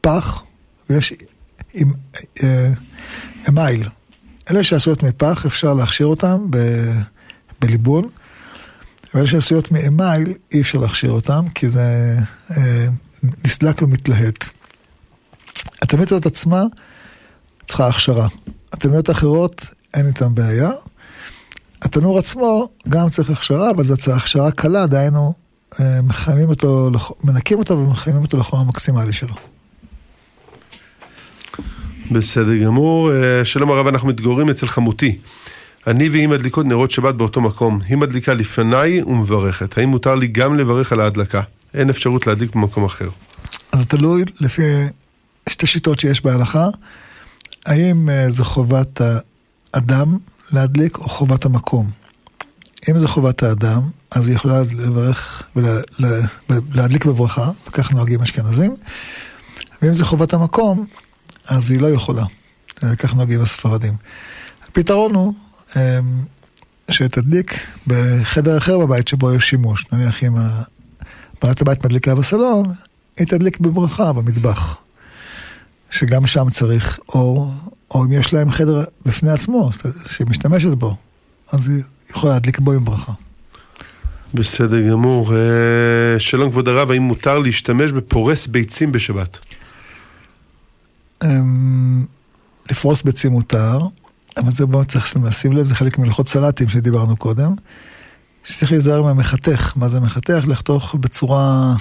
[0.00, 0.42] פח
[0.90, 1.12] ויש
[1.74, 1.92] עם
[3.48, 3.88] אמייל.
[4.50, 6.58] אלה שעשויות מפח, אפשר להכשיר אותם ב,
[7.60, 8.08] בליבון,
[9.14, 12.16] ואלה שעשויות מאמייל, אי אפשר להכשיר אותם, כי זה
[12.56, 12.86] אה,
[13.44, 14.44] נסדק ומתלהט.
[15.82, 16.64] התלמיד הזאת עצמה
[17.64, 18.28] צריכה הכשרה.
[18.72, 20.70] התלמידות האחרות, אין איתן בעיה.
[21.82, 25.34] התנור עצמו גם צריך הכשרה, אבל צריך הכשרה קלה, דהיינו,
[25.80, 26.90] אה, מחיימים אותו,
[27.24, 29.34] מנקים אותו ומחיימים אותו לחום המקסימלי שלו.
[32.10, 33.12] בסדר גמור.
[33.12, 35.18] אה, שלום הרב, אנחנו מתגוררים אצל חמותי.
[35.86, 37.80] אני והיא מדליקות נרות שבת באותו מקום.
[37.88, 39.78] היא מדליקה לפניי ומברכת.
[39.78, 41.40] האם מותר לי גם לברך על ההדלקה?
[41.74, 43.08] אין אפשרות להדליק במקום אחר.
[43.72, 44.62] אז תלוי לפי
[45.48, 46.66] שתי שיטות שיש בהלכה.
[47.66, 49.00] האם אה, זו חובת
[49.74, 50.18] האדם
[50.52, 51.90] להדליק או חובת המקום?
[52.90, 55.42] אם זו חובת האדם, אז היא יכולה לברך
[56.48, 58.76] ולהדליק בברכה, וכך נוהגים אשכנזים.
[59.82, 60.86] ואם זו חובת המקום,
[61.48, 62.24] אז היא לא יכולה.
[62.98, 63.94] כך נוהגים הספרדים.
[64.68, 65.34] הפתרון הוא
[65.76, 65.80] אמ,
[66.90, 69.86] שתדליק בחדר אחר בבית שבו יש שימוש.
[69.92, 70.34] נניח אם
[71.42, 72.72] בעלת הבית מדליקה בסלון,
[73.18, 74.76] היא תדליק בברכה במטבח.
[75.90, 77.52] שגם שם צריך אור,
[77.90, 79.70] או אם יש להם חדר בפני עצמו,
[80.06, 80.96] שהיא משתמשת בו,
[81.52, 83.12] אז היא יכולה להדליק בו עם ברכה.
[84.34, 85.34] בסדר גמור.
[85.34, 89.38] אה, שלום כבוד הרב, האם מותר להשתמש בפורס ביצים בשבת?
[91.24, 92.06] אמ,
[92.70, 93.80] לפרוס ביצים מותר,
[94.36, 97.54] אבל זה באמת צריך לשים לב, זה חלק מלכות סלטים שדיברנו קודם.
[98.44, 99.72] שצריך להיזהר מהמחתך.
[99.76, 100.44] מה זה מחתך?
[100.46, 101.74] לחתוך בצורה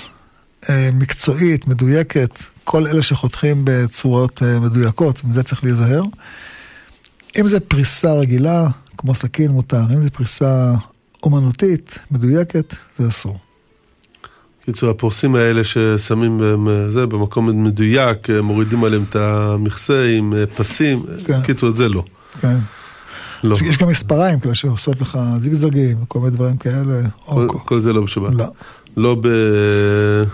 [0.69, 2.39] אה, מקצועית, מדויקת.
[2.63, 6.03] כל אלה שחותכים בצורות אה, מדויקות, מזה צריך להיזהר.
[7.39, 8.67] אם זה פריסה רגילה,
[8.97, 10.73] כמו סכין מותר, אם זה פריסה
[11.33, 13.39] אומנותית, מדויקת, זה אסור.
[14.65, 20.33] קיצור, הפורסים האלה ששמים בהם, אה, זה, במקום מדויק, אה, מורידים עליהם את המכסה עם
[20.33, 21.41] אה, פסים, כן.
[21.45, 22.03] קיצור, את זה לא.
[22.41, 22.57] כן.
[23.43, 23.55] לא.
[23.65, 27.01] יש גם מספריים כאלה שעושות לך זיגזגים וכל מיני דברים כאלה.
[27.25, 27.57] כל, כל...
[27.65, 28.33] כל זה לא בשבת.
[28.35, 28.45] לא.
[28.97, 29.21] לא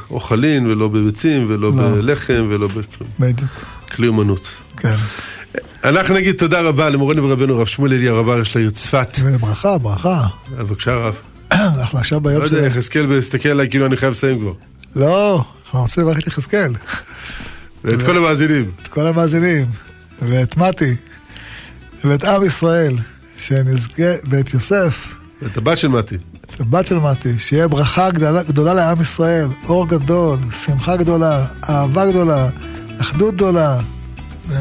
[0.09, 1.89] באוכלין ולא בביצים ולא לא.
[1.91, 3.09] בלחם ולא בכלום.
[3.19, 3.51] בדיוק.
[3.95, 4.47] כלי אומנות.
[4.77, 4.95] כן.
[5.83, 9.19] אנחנו נגיד תודה רבה למורנו ורבנו רב שמואל אלי הרב ארש לעיר צפת.
[9.39, 10.27] ברכה, ברכה.
[10.57, 11.19] בבקשה רב.
[11.51, 14.53] אנחנו עכשיו ביום לא יודע, יחזקאל מסתכל עליי כאילו אני חייב לסיים כבר.
[14.95, 16.73] לא, אנחנו רוצים לברך את יחזקאל.
[17.83, 18.65] ואת כל המאזינים.
[18.81, 19.65] את כל המאזינים,
[20.21, 20.95] ואת מתי,
[22.03, 22.95] ואת עם ישראל,
[23.37, 25.15] שנזכה, ואת יוסף.
[25.41, 26.15] ואת הבת של מתי.
[26.55, 32.11] את הבת של מתי, שיהיה ברכה גדולה, גדולה לעם ישראל, אור גדול, שמחה גדולה, אהבה
[32.11, 32.49] גדולה,
[33.01, 33.79] אחדות גדולה,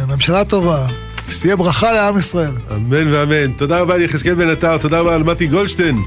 [0.08, 0.86] ממשלה טובה,
[1.28, 2.52] שתהיה ברכה לעם ישראל.
[2.76, 3.52] אמן ואמן.
[3.52, 5.98] תודה רבה ליחזקאל בן עטר, תודה רבה על מתי גולדשטיין.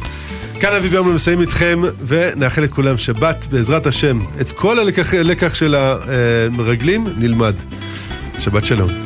[0.60, 4.20] כאן אבי ברמן מסיים איתכם, ונאחל לכולם שבת, בעזרת השם.
[4.42, 7.54] את כל הלקח של המרגלים נלמד.
[8.40, 9.05] שבת שלום.